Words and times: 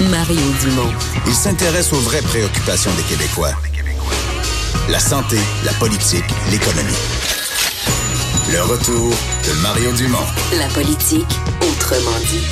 Mario 0.00 0.40
Dumont. 0.60 0.92
Il 1.26 1.34
s'intéresse 1.34 1.92
aux 1.92 1.96
vraies 1.96 2.22
préoccupations 2.22 2.92
des 2.94 3.02
Québécois. 3.02 3.50
La 4.88 5.00
santé, 5.00 5.36
la 5.64 5.72
politique, 5.72 6.24
l'économie. 6.52 6.94
Le 8.52 8.62
retour 8.62 9.10
de 9.10 9.60
Mario 9.60 9.90
Dumont. 9.92 10.24
La 10.56 10.68
politique, 10.68 11.26
autrement 11.60 12.16
dit. 12.20 12.46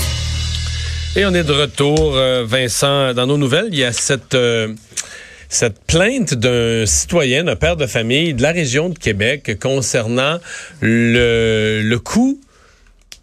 Et 1.15 1.25
on 1.25 1.33
est 1.35 1.45
de 1.45 1.53
retour, 1.53 2.17
euh, 2.17 2.45
Vincent. 2.45 3.15
Dans 3.15 3.29
nos 3.29 3.39
nouvelles, 3.39 3.69
il 3.71 3.79
y 3.79 3.85
a 3.85 3.93
cette, 3.93 4.35
euh, 4.35 4.75
cette 5.49 5.79
plainte 5.87 6.35
d'un 6.35 6.85
citoyen, 6.85 7.45
d'un 7.45 7.55
père 7.57 7.77
de 7.77 7.87
famille 7.87 8.35
de 8.35 8.43
la 8.43 8.51
région 8.51 8.89
de 8.89 8.99
Québec 8.99 9.57
concernant 9.61 10.41
le, 10.81 11.81
le 11.81 11.99
coût 12.01 12.41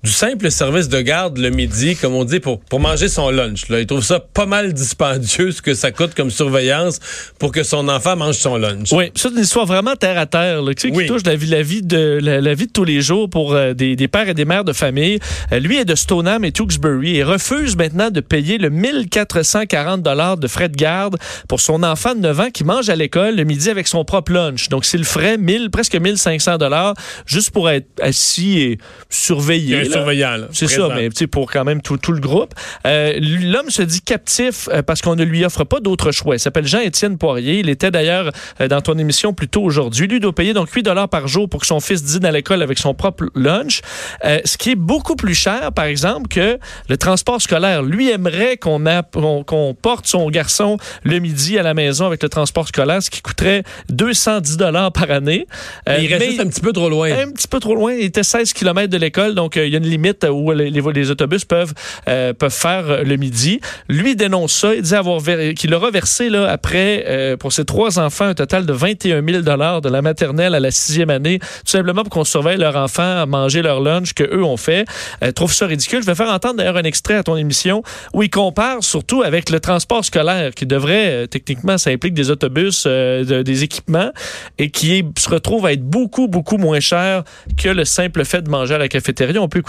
du 0.04 0.12
simple 0.12 0.52
service 0.52 0.90
de 0.90 1.00
garde 1.00 1.38
le 1.38 1.50
midi, 1.50 1.96
comme 1.96 2.14
on 2.14 2.26
dit, 2.26 2.42
pour, 2.42 2.60
pour 2.60 2.82
manger 2.82 3.08
son 3.08 3.30
lunch. 3.30 3.70
Là. 3.70 3.80
Il 3.80 3.88
trouve 3.88 4.04
ça 4.04 4.20
pas 4.20 4.46
mal 4.46 4.74
dispendieux, 4.74 5.52
ce 5.52 5.62
que 5.62 5.74
ça 5.74 5.92
coûte 5.92 6.14
comme 6.14 6.30
surveillance 6.30 7.00
pour 7.40 7.54
que 7.54 7.64
son 7.64 7.88
enfant 7.88 8.18
mange 8.18 8.36
son 8.36 8.58
lunch. 8.58 8.92
Oui, 8.92 9.12
c'est 9.16 9.30
une 9.30 9.40
histoire 9.40 9.66
vraiment 9.66 9.96
terre 9.96 10.18
à 10.20 10.26
terre, 10.26 10.62
là, 10.62 10.74
tu 10.74 10.90
sais, 10.90 10.94
Oui. 10.94 11.04
qui 11.06 11.10
touche 11.10 11.24
la 11.26 11.38
vie, 11.38 11.48
la 11.48 11.62
vie 11.62 11.82
de 11.82 12.20
la, 12.22 12.54
vie 12.54 12.68
de 12.68 12.72
tous 12.74 12.84
les 12.84 13.02
jours 13.02 13.30
pour 13.30 13.54
euh, 13.54 13.74
des, 13.74 13.96
des 13.96 14.08
pères 14.10 14.28
et 14.28 14.34
des 14.34 14.44
mères 14.44 14.66
de 14.66 14.74
famille. 14.74 15.20
Euh, 15.54 15.60
lui 15.60 15.78
est 15.78 15.86
de 15.86 15.96
Stoneham 15.96 16.44
et 16.44 16.52
Tewksbury 16.52 17.16
et 17.16 17.24
refuse 17.24 17.78
maintenant 17.78 18.10
de 18.10 18.20
payer 18.20 18.58
le 18.58 18.70
1440 18.70 20.02
dollars 20.04 20.36
de 20.36 20.48
frais 20.48 20.68
de 20.68 20.76
garde 20.76 21.16
pour 21.48 21.62
son 21.62 21.82
enfant 21.82 22.14
de 22.14 22.20
9 22.20 22.40
ans 22.42 22.50
qui 22.54 22.66
mange 22.66 22.90
à 22.90 22.96
l'école 22.98 23.36
le 23.36 23.46
midi 23.46 23.70
avec 23.70 23.88
son 23.88 24.04
propre 24.04 24.34
lunch. 24.34 24.68
Donc 24.68 24.84
c'est 24.84 24.98
le 24.98 25.06
frais 25.06 25.38
1000 25.38 25.70
presque 25.72 25.96
1500 25.96 26.58
dollars 26.58 26.94
juste 27.26 27.52
pour 27.52 27.70
être 27.70 27.88
assis 28.02 28.60
et 28.60 28.78
surveillé. 29.10 29.93
Surveillant, 29.94 30.38
C'est 30.52 30.68
ça, 30.68 30.90
mais 30.96 31.10
tu 31.10 31.16
sais, 31.18 31.28
pour 31.28 31.52
quand 31.52 31.64
même 31.64 31.82
tout, 31.82 31.98
tout 31.98 32.12
le 32.12 32.20
groupe. 32.20 32.54
Euh, 32.86 33.14
L'homme 33.20 33.70
se 33.70 33.82
dit 33.82 34.02
captif 34.02 34.68
euh, 34.72 34.82
parce 34.82 35.02
qu'on 35.02 35.16
ne 35.16 35.24
lui 35.24 35.46
offre 35.46 35.64
pas 35.64 35.80
d'autre 35.80 36.12
choix. 36.12 36.36
Il 36.36 36.40
s'appelle 36.40 36.66
Jean-Étienne 36.68 37.18
Poirier. 37.18 37.60
Il 37.60 37.70
était 37.70 37.92
d'ailleurs 37.92 38.32
euh, 38.62 38.68
dans 38.68 38.82
ton 38.82 38.98
émission 38.98 39.34
plus 39.34 39.48
tôt 39.48 39.62
aujourd'hui. 39.64 40.08
Lui 40.08 40.20
doit 40.20 40.34
payer 40.34 40.54
donc 40.54 40.70
8 40.70 40.84
dollars 40.84 41.10
par 41.10 41.28
jour 41.28 41.48
pour 41.50 41.62
que 41.62 41.68
son 41.68 41.80
fils 41.80 42.04
dîne 42.04 42.26
à 42.26 42.32
l'école 42.32 42.62
avec 42.62 42.78
son 42.80 42.94
propre 42.94 43.26
lunch. 43.36 43.82
Euh, 44.26 44.40
ce 44.46 44.58
qui 44.58 44.72
est 44.72 44.76
beaucoup 44.76 45.16
plus 45.16 45.36
cher, 45.36 45.72
par 45.72 45.86
exemple, 45.86 46.28
que 46.28 46.58
le 46.90 46.98
transport 46.98 47.42
scolaire. 47.42 47.84
Lui 47.84 48.10
aimerait 48.10 48.58
qu'on 48.58 49.76
porte 49.82 50.08
son 50.08 50.30
garçon 50.30 50.78
le 51.04 51.20
midi 51.20 51.58
à 51.58 51.64
la 51.64 51.74
maison 51.74 52.06
avec 52.06 52.22
le 52.24 52.30
transport 52.30 52.68
scolaire, 52.68 53.02
ce 53.02 53.10
qui 53.10 53.22
coûterait 53.22 53.64
210 53.90 54.58
dollars 54.58 54.92
par 54.92 55.10
année. 55.12 55.48
Euh, 55.90 55.98
il 56.02 56.08
reste 56.08 56.20
mais- 56.20 56.28
juste 56.32 56.40
un 56.42 56.48
petit 56.48 56.62
peu 56.62 56.72
trop 56.74 56.90
loin. 56.90 57.12
un 57.12 57.32
petit 57.32 57.48
peu 57.48 57.60
trop 57.60 57.76
loin. 57.76 57.94
Il 57.94 58.06
était 58.06 58.24
16 58.24 58.54
km 58.54 58.90
de 58.90 58.98
l'école, 58.98 59.36
donc 59.36 59.56
il 59.56 59.68
y 59.68 59.76
a 59.76 59.78
une 59.78 59.83
limite 59.88 60.26
où 60.30 60.52
les, 60.52 60.70
les- 60.70 61.10
autobus 61.12 61.46
peuvent, 61.46 61.74
euh, 62.08 62.34
peuvent 62.34 62.52
faire 62.54 62.90
euh, 62.90 63.04
le 63.04 63.16
midi. 63.18 63.60
Lui 63.90 64.16
dénonce 64.16 64.54
ça. 64.54 64.74
Il 64.76 64.82
dit 64.82 64.96
avoir 64.96 65.22
qu'il 65.56 65.74
aura 65.74 65.92
versé 65.92 66.30
là, 66.30 66.50
après, 66.50 67.06
euh, 67.08 67.36
pour 67.38 67.52
ses 67.52 67.66
trois 67.66 68.00
enfants, 68.00 68.26
un 68.26 68.34
total 68.34 68.66
de 68.66 68.74
21 68.74 69.26
000 69.26 69.42
de 69.42 69.90
la 69.90 70.02
maternelle 70.02 70.56
à 70.56 70.60
la 70.60 70.72
sixième 70.72 71.10
année, 71.10 71.40
tout 71.40 71.48
simplement 71.72 72.04
pour 72.04 72.10
qu'on 72.12 72.24
surveille 72.24 72.58
leurs 72.58 72.76
enfants 72.76 73.22
à 73.22 73.26
manger 73.26 73.62
leur 73.62 73.82
lunch 73.82 74.14
que 74.14 74.24
eux 74.24 74.44
ont 74.44 74.58
fait. 74.58 74.86
Euh, 75.24 75.32
trouve 75.32 75.54
ça 75.54 75.66
ridicule. 75.68 76.02
Je 76.02 76.06
vais 76.08 76.16
faire 76.16 76.30
entendre 76.32 76.56
d'ailleurs 76.58 76.78
un 76.78 76.84
extrait 76.84 77.16
à 77.16 77.24
ton 77.24 77.36
émission 77.36 77.84
où 78.14 78.24
il 78.24 78.30
compare 78.30 78.84
surtout 78.84 79.24
avec 79.24 79.50
le 79.50 79.60
transport 79.60 80.04
scolaire 80.06 80.52
qui 80.54 80.66
devrait, 80.66 81.28
techniquement, 81.28 81.78
ça 81.78 81.90
implique 81.90 82.14
des 82.14 82.30
autobus, 82.30 82.86
de- 82.86 83.42
des 83.42 83.64
équipements 83.64 84.12
et 84.58 84.70
qui 84.70 85.04
se 85.18 85.30
retrouve 85.30 85.66
à 85.66 85.74
être 85.74 85.84
beaucoup, 85.84 86.28
beaucoup 86.28 86.58
moins 86.58 86.80
cher 86.80 87.24
que 87.62 87.70
le 87.70 87.86
simple 87.86 88.24
fait 88.26 88.42
de 88.42 88.50
manger 88.50 88.76
à 88.76 88.78
la 88.78 88.88
cafétéria. 88.88 89.42
On 89.42 89.48
peut 89.50 89.62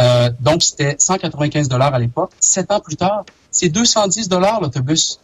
Euh, 0.00 0.30
donc, 0.40 0.62
c'était 0.62 0.96
195 0.98 1.68
dollars 1.68 1.94
à 1.94 1.98
l'époque. 1.98 2.30
Sept 2.40 2.70
ans 2.70 2.80
plus 2.80 2.96
tard, 2.96 3.24
c'est 3.50 3.68
210 3.68 4.28
dollars 4.28 4.60
l'autobus. 4.60 5.20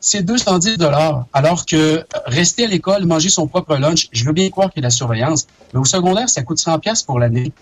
C'est 0.00 0.22
210 0.22 0.78
dollars. 0.78 1.26
Alors 1.32 1.66
que 1.66 1.76
euh, 1.76 2.04
rester 2.26 2.64
à 2.64 2.68
l'école, 2.68 3.04
manger 3.06 3.28
son 3.28 3.46
propre 3.46 3.76
lunch, 3.76 4.08
je 4.12 4.24
veux 4.24 4.32
bien 4.32 4.48
croire 4.50 4.70
qu'il 4.70 4.78
y 4.78 4.80
a 4.80 4.82
de 4.82 4.86
la 4.86 4.90
surveillance, 4.90 5.46
mais 5.72 5.80
au 5.80 5.84
secondaire, 5.84 6.28
ça 6.28 6.42
coûte 6.42 6.58
100 6.58 6.78
pièces 6.78 7.02
pour 7.02 7.18
l'année. 7.18 7.52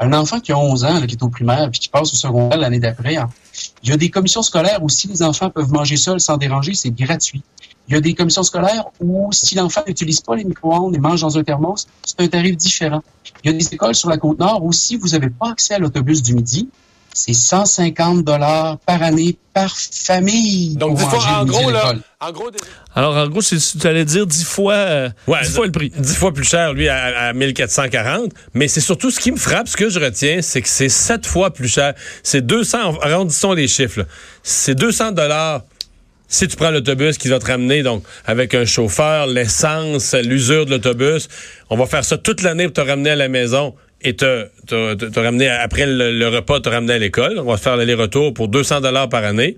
Un 0.00 0.12
enfant 0.12 0.40
qui 0.40 0.52
a 0.52 0.58
11 0.58 0.84
ans, 0.84 1.00
là, 1.00 1.06
qui 1.06 1.14
est 1.14 1.22
au 1.22 1.28
primaire, 1.28 1.70
puis 1.70 1.80
qui 1.80 1.88
passe 1.88 2.12
au 2.12 2.16
secondaire 2.16 2.58
l'année 2.58 2.80
d'après, 2.80 3.16
hein, 3.16 3.28
il 3.82 3.90
y 3.90 3.92
a 3.92 3.96
des 3.96 4.10
commissions 4.10 4.42
scolaires 4.42 4.82
où 4.82 4.88
si 4.88 5.06
les 5.06 5.22
enfants 5.22 5.50
peuvent 5.50 5.70
manger 5.70 5.96
seuls 5.96 6.20
sans 6.20 6.36
déranger, 6.36 6.74
c'est 6.74 6.90
gratuit. 6.90 7.42
Il 7.86 7.94
y 7.94 7.96
a 7.96 8.00
des 8.00 8.14
commissions 8.14 8.42
scolaires 8.42 8.86
où 9.00 9.30
si 9.32 9.54
l'enfant 9.54 9.82
n'utilise 9.86 10.20
pas 10.20 10.36
les 10.36 10.44
micro-ondes 10.44 10.94
et 10.96 10.98
mange 10.98 11.20
dans 11.20 11.38
un 11.38 11.44
thermos, 11.44 11.86
c'est 12.04 12.20
un 12.20 12.28
tarif 12.28 12.56
différent. 12.56 13.02
Il 13.42 13.50
y 13.50 13.54
a 13.54 13.56
des 13.56 13.74
écoles 13.74 13.94
sur 13.94 14.08
la 14.08 14.16
côte 14.16 14.38
nord 14.38 14.64
où 14.64 14.72
si 14.72 14.96
vous 14.96 15.08
n'avez 15.08 15.28
pas 15.28 15.50
accès 15.50 15.74
à 15.74 15.78
l'autobus 15.78 16.22
du 16.22 16.34
midi, 16.34 16.68
c'est 17.14 17.32
150 17.32 18.24
dollars 18.24 18.78
par 18.86 19.02
année 19.02 19.36
par 19.54 19.74
famille. 19.74 20.74
Donc, 20.76 20.98
pour 20.98 21.08
dix 21.08 21.16
fois, 21.16 21.38
en 21.38 21.44
gros, 21.44 21.70
là, 21.70 21.94
en 22.20 22.32
gros, 22.32 22.50
des- 22.50 22.58
Alors, 22.94 23.16
en 23.16 23.28
gros, 23.28 23.40
c'est- 23.40 23.78
tu 23.78 23.86
allais 23.86 24.04
dire 24.04 24.26
10 24.26 24.44
fois, 24.44 24.74
euh, 24.74 25.08
Ouais, 25.28 25.38
10 25.42 25.50
fois 25.52 25.66
le 25.66 25.72
prix. 25.72 25.90
10 25.96 26.16
fois 26.16 26.32
plus 26.32 26.44
cher, 26.44 26.72
lui, 26.74 26.88
à, 26.88 27.28
à 27.28 27.32
1440. 27.32 28.32
Mais 28.52 28.66
c'est 28.68 28.80
surtout 28.80 29.10
ce 29.12 29.20
qui 29.20 29.30
me 29.30 29.36
frappe, 29.36 29.68
ce 29.68 29.76
que 29.76 29.88
je 29.88 30.00
retiens, 30.00 30.42
c'est 30.42 30.60
que 30.60 30.68
c'est 30.68 30.88
7 30.88 31.24
fois 31.24 31.52
plus 31.52 31.68
cher. 31.68 31.94
C'est 32.24 32.44
200, 32.44 32.98
arrondissons 33.00 33.52
les 33.52 33.68
chiffres. 33.68 34.02
C'est 34.42 34.74
200 34.74 35.12
dollars 35.12 35.62
si 36.26 36.48
tu 36.48 36.56
prends 36.56 36.70
l'autobus 36.70 37.16
qui 37.16 37.28
va 37.28 37.38
te 37.38 37.46
ramener, 37.46 37.82
donc, 37.84 38.02
avec 38.26 38.54
un 38.54 38.64
chauffeur, 38.64 39.28
l'essence, 39.28 40.14
l'usure 40.14 40.66
de 40.66 40.72
l'autobus. 40.72 41.28
On 41.70 41.76
va 41.76 41.86
faire 41.86 42.04
ça 42.04 42.18
toute 42.18 42.42
l'année 42.42 42.64
pour 42.64 42.72
te 42.72 42.80
ramener 42.80 43.10
à 43.10 43.16
la 43.16 43.28
maison 43.28 43.74
et 44.04 44.14
te, 44.14 44.46
te, 44.66 44.94
te- 44.94 45.04
te 45.06 45.20
ramener, 45.20 45.48
après 45.48 45.86
le, 45.86 46.12
le 46.16 46.28
repas, 46.28 46.60
te 46.60 46.68
ramener 46.68 46.92
à 46.94 46.98
l'école. 46.98 47.38
On 47.38 47.44
va 47.50 47.56
faire 47.56 47.76
l'aller-retour 47.76 48.34
pour 48.34 48.48
200 48.48 48.80
dollars 48.82 49.08
par 49.08 49.24
année. 49.24 49.56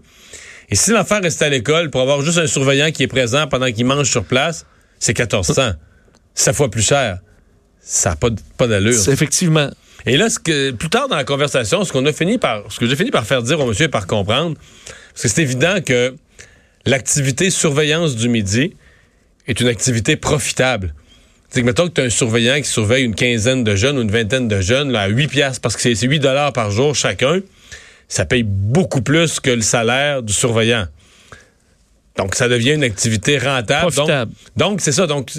Et 0.70 0.74
si 0.74 0.90
l'enfant 0.92 1.20
reste 1.20 1.42
à 1.42 1.48
l'école 1.48 1.90
pour 1.90 2.00
avoir 2.00 2.22
juste 2.22 2.38
un 2.38 2.46
surveillant 2.46 2.90
qui 2.92 3.02
est 3.02 3.08
présent 3.08 3.46
pendant 3.46 3.70
qu'il 3.70 3.84
mange 3.86 4.08
sur 4.10 4.24
place, 4.24 4.66
c'est 4.98 5.16
1400. 5.18 5.72
Sept 6.34 6.54
fois 6.54 6.70
plus 6.70 6.82
cher. 6.86 7.18
Ça 7.80 8.10
n'a 8.10 8.16
pas, 8.16 8.28
pas 8.56 8.66
d'allure. 8.66 8.94
C'est 8.94 9.12
Effectivement. 9.12 9.70
Et 10.06 10.16
là, 10.16 10.28
ce 10.30 10.38
que, 10.38 10.70
plus 10.72 10.88
tard 10.88 11.08
dans 11.08 11.16
la 11.16 11.24
conversation, 11.24 11.84
ce 11.84 11.92
qu'on 11.92 12.04
a 12.06 12.12
fini 12.12 12.38
par, 12.38 12.62
ce 12.70 12.78
que 12.78 12.86
j'ai 12.86 12.96
fini 12.96 13.10
par 13.10 13.24
faire 13.26 13.42
dire 13.42 13.58
au 13.60 13.66
monsieur 13.66 13.86
et 13.86 13.88
par 13.88 14.06
comprendre, 14.06 14.56
parce 15.12 15.22
que 15.22 15.28
c'est 15.28 15.42
évident 15.42 15.80
que 15.84 16.14
l'activité 16.84 17.50
surveillance 17.50 18.14
du 18.16 18.28
midi 18.28 18.74
est 19.48 19.60
une 19.60 19.68
activité 19.68 20.16
profitable. 20.16 20.94
C'est 21.48 21.60
que 21.60 21.66
mettons 21.66 21.86
que 21.88 21.92
tu 21.94 22.00
as 22.00 22.04
un 22.04 22.10
surveillant 22.10 22.56
qui 22.56 22.68
surveille 22.68 23.04
une 23.04 23.14
quinzaine 23.14 23.64
de 23.64 23.76
jeunes 23.76 23.98
ou 23.98 24.02
une 24.02 24.10
vingtaine 24.10 24.48
de 24.48 24.60
jeunes 24.60 24.90
là, 24.92 25.02
à 25.02 25.08
8 25.08 25.28
piastres, 25.28 25.60
parce 25.60 25.76
que 25.76 25.82
c'est 25.82 25.94
c'est 25.94 26.06
8 26.06 26.18
dollars 26.18 26.52
par 26.52 26.70
jour 26.70 26.94
chacun, 26.94 27.40
ça 28.08 28.24
paye 28.24 28.42
beaucoup 28.44 29.02
plus 29.02 29.40
que 29.40 29.50
le 29.50 29.62
salaire 29.62 30.22
du 30.22 30.32
surveillant. 30.32 30.86
Donc, 32.16 32.34
ça 32.34 32.48
devient 32.48 32.72
une 32.72 32.82
activité 32.84 33.36
rentable. 33.36 33.82
Donc- 33.86 33.94
Profitable. 33.94 34.32
Donc, 34.56 34.80
c'est 34.80 34.92
ça. 34.92 35.06
Donc, 35.06 35.30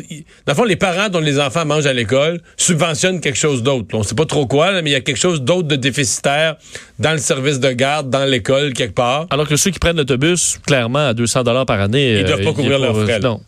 dans 0.46 0.54
le 0.54 0.54
fond, 0.54 0.64
les 0.64 0.76
parents 0.76 1.10
dont 1.10 1.20
les 1.20 1.40
enfants 1.40 1.66
mangent 1.66 1.88
à 1.88 1.94
l'école 1.94 2.40
subventionnent 2.56 3.20
quelque 3.20 3.38
chose 3.38 3.64
d'autre. 3.64 3.88
On 3.94 4.04
sait 4.04 4.14
pas 4.14 4.26
trop 4.28 4.46
quoi, 4.46 4.72
là, 4.72 4.84
mais 4.84 4.92
il 4.92 4.94
y 4.94 4.96
a 4.96 5.02
quelque 5.02 5.18
chose 5.18 5.42
d'autre 5.42 5.68
de 5.68 5.76
déficitaire 5.76 6.56
dans 7.00 7.14
le 7.14 7.18
service 7.18 7.60
de 7.60 7.72
garde, 7.72 8.12
dans 8.12 8.26
l'école, 8.26 8.74
quelque 8.74 8.94
part. 8.94 9.26
Alors 9.32 9.48
que 9.48 9.56
ceux 9.56 9.72
qui 9.72 9.80
prennent 9.80 9.98
l'autobus, 9.98 10.60
clairement, 10.68 11.08
à 11.08 11.14
200 11.16 11.44
dollars 11.44 11.66
par 11.66 11.82
année. 11.82 12.20
Ils 12.20 12.26
doivent 12.26 12.44
pas 12.44 12.50
a 12.52 12.54
couvrir 12.54 12.78
leurs 12.78 13.02
frais. 13.02 13.20
Non. 13.20 13.42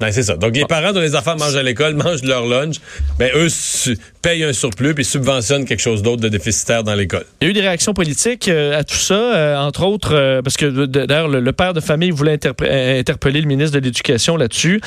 Ben, 0.00 0.10
c'est 0.10 0.24
ça. 0.24 0.36
Donc, 0.36 0.56
les 0.56 0.64
parents 0.64 0.92
dont 0.92 1.00
les 1.00 1.14
enfants 1.14 1.36
mangent 1.38 1.54
à 1.56 1.62
l'école 1.62 1.94
mangent 2.04 2.22
leur 2.24 2.46
lunch. 2.46 2.76
Ben, 3.18 3.30
eux 3.34 3.46
payent 4.22 4.44
un 4.44 4.52
surplus 4.52 4.94
puis 4.94 5.04
subventionnent 5.04 5.64
quelque 5.66 5.80
chose 5.82 6.02
d'autre 6.02 6.20
de 6.22 6.28
déficitaire 6.28 6.82
dans 6.82 6.94
l'école. 6.94 7.24
Il 7.40 7.44
y 7.44 7.48
a 7.48 7.50
eu 7.50 7.52
des 7.52 7.60
réactions 7.60 7.92
politiques 7.94 8.48
euh, 8.48 8.78
à 8.78 8.82
tout 8.82 8.96
ça, 8.96 9.14
euh, 9.14 9.56
entre 9.56 9.84
autres, 9.84 10.14
euh, 10.14 10.42
parce 10.42 10.56
que 10.56 10.86
d'ailleurs, 10.86 11.28
le, 11.28 11.40
le 11.40 11.52
père 11.52 11.74
de 11.74 11.80
famille 11.80 12.10
voulait 12.10 12.38
interpeller 12.98 13.40
le 13.40 13.46
ministre 13.46 13.78
de 13.78 13.84
l'Éducation 13.84 14.36
là-dessus 14.36 14.80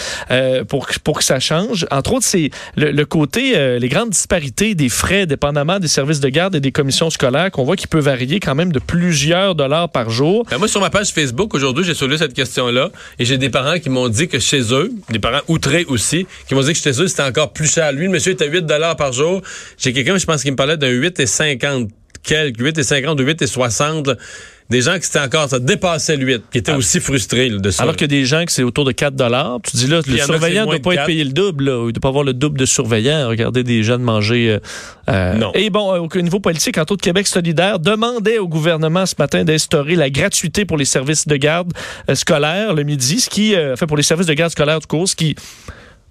pour, 0.68 0.88
que- 0.88 1.00
pour 1.00 1.20
que 1.20 1.24
ça 1.24 1.40
change. 1.40 1.86
Entre 1.92 2.14
autres, 2.14 2.26
c'est 2.26 2.50
le, 2.76 2.92
le 2.92 3.06
côté, 3.06 3.78
les 3.80 3.90
grandes 3.90 4.10
disparités 4.10 4.76
des 4.76 4.90
frais, 4.90 5.26
dépendamment 5.26 5.80
des 5.80 5.88
services 5.88 6.20
de 6.20 6.30
garde 6.30 6.56
et 6.56 6.60
des 6.60 6.72
commissions 6.72 7.10
scolaires, 7.10 7.52
qu'on 7.52 7.64
voit 7.64 7.76
qui 7.76 7.88
peut 7.88 8.00
varier 8.00 8.40
quand 8.40 8.56
même 8.56 8.72
de 8.72 8.80
plusieurs 8.80 9.56
dollars 9.56 9.90
par 9.90 10.10
jour. 10.10 10.46
Ben, 10.50 10.58
moi, 10.58 10.68
sur 10.68 10.82
ma 10.82 10.90
page 10.90 11.10
Facebook, 11.12 11.54
aujourd'hui, 11.54 11.84
j'ai 11.86 11.94
soulevé 11.94 12.18
cette 12.18 12.34
question-là 12.34 12.90
et 13.20 13.26
j'ai 13.26 13.38
des 13.38 13.50
parents 13.50 13.80
qui 13.80 13.90
m'ont 13.90 14.10
dit 14.10 14.28
que 14.28 14.40
chez 14.40 14.74
eux, 14.74 14.92
des 15.10 15.20
parents 15.20 15.42
outrés 15.48 15.86
aussi, 15.86 16.28
qui 16.48 16.56
m'ont 16.56 16.62
dit 16.62 16.74
que 16.74 16.80
chez 16.80 17.02
eux, 17.02 17.08
c'était 17.08 17.24
encore 17.24 17.54
plus 17.54 17.72
cher. 17.72 17.92
Lui, 17.92 18.06
le 18.06 18.12
monsieur 18.12 18.34
était 18.34 18.46
à 18.46 18.48
8 18.48 18.66
par 18.98 19.14
jour. 19.14 19.42
J'ai 19.78 19.94
quelqu'un, 19.94 20.18
je 20.18 20.26
pense, 20.26 20.44
qui 20.44 20.52
me 20.52 20.56
parlait 20.56 20.78
d'un 20.78 20.90
8,50 20.90 21.90
quelques, 22.28 22.60
8,50 22.60 23.22
ou 23.22 23.26
8,60. 23.26 24.16
Des 24.70 24.82
gens 24.82 25.00
qui 25.00 25.08
étaient 25.08 25.20
encore, 25.20 25.48
ça 25.48 25.60
dépassait 25.60 26.18
le 26.18 26.26
8, 26.26 26.44
qui 26.52 26.58
étaient 26.58 26.74
aussi 26.74 27.00
frustrés 27.00 27.48
là, 27.48 27.58
de 27.58 27.70
ça. 27.72 27.84
Alors 27.84 27.96
que 27.96 28.04
des 28.04 28.26
gens 28.26 28.44
que 28.44 28.52
c'est 28.52 28.64
autour 28.64 28.84
de 28.84 28.92
4 28.92 29.16
dollars, 29.16 29.60
tu 29.64 29.78
dis 29.78 29.88
là, 29.88 30.02
le 30.06 30.18
surveillant 30.18 30.66
ne 30.66 30.72
doit 30.72 30.80
pas 30.80 30.92
être 30.92 30.98
4. 30.98 31.06
payé 31.06 31.24
le 31.24 31.32
double, 31.32 31.64
là. 31.64 31.84
il 31.84 31.86
ne 31.88 31.92
doit 31.92 32.02
pas 32.02 32.10
avoir 32.10 32.26
le 32.26 32.34
double 32.34 32.60
de 32.60 32.66
surveillants. 32.66 33.30
Regardez 33.30 33.64
des 33.64 33.82
jeunes 33.84 34.02
manger. 34.02 34.50
euh, 34.52 34.60
euh, 35.10 35.34
Non. 35.36 35.52
Et 35.54 35.70
bon, 35.70 35.94
euh, 35.94 36.00
au 36.14 36.22
niveau 36.22 36.42
politique, 36.42 36.78
entre 36.78 36.92
autres, 36.92 37.02
Québec 37.02 37.28
solidaire 37.28 37.80
demandait 37.80 38.40
au 38.40 38.50
gouvernement 38.50 39.06
ce 39.06 39.16
matin 39.18 39.46
d'instaurer 39.46 39.96
la 39.96 40.10
gratuité 40.10 40.66
pour 40.66 40.76
les 40.76 40.84
services 40.84 41.30
de 41.30 41.38
garde 41.38 41.72
scolaires 42.14 42.74
le 42.74 42.84
midi, 42.84 43.22
ce 43.22 43.30
qui, 43.30 43.56
euh, 43.56 43.78
fait 43.78 43.88
pour 43.88 43.96
les 43.96 44.04
services 44.04 44.28
de 44.28 44.34
garde 44.34 44.52
scolaire 44.52 44.80
du 44.82 44.88
cours, 44.88 45.08
ce 45.08 45.16
qui 45.16 45.34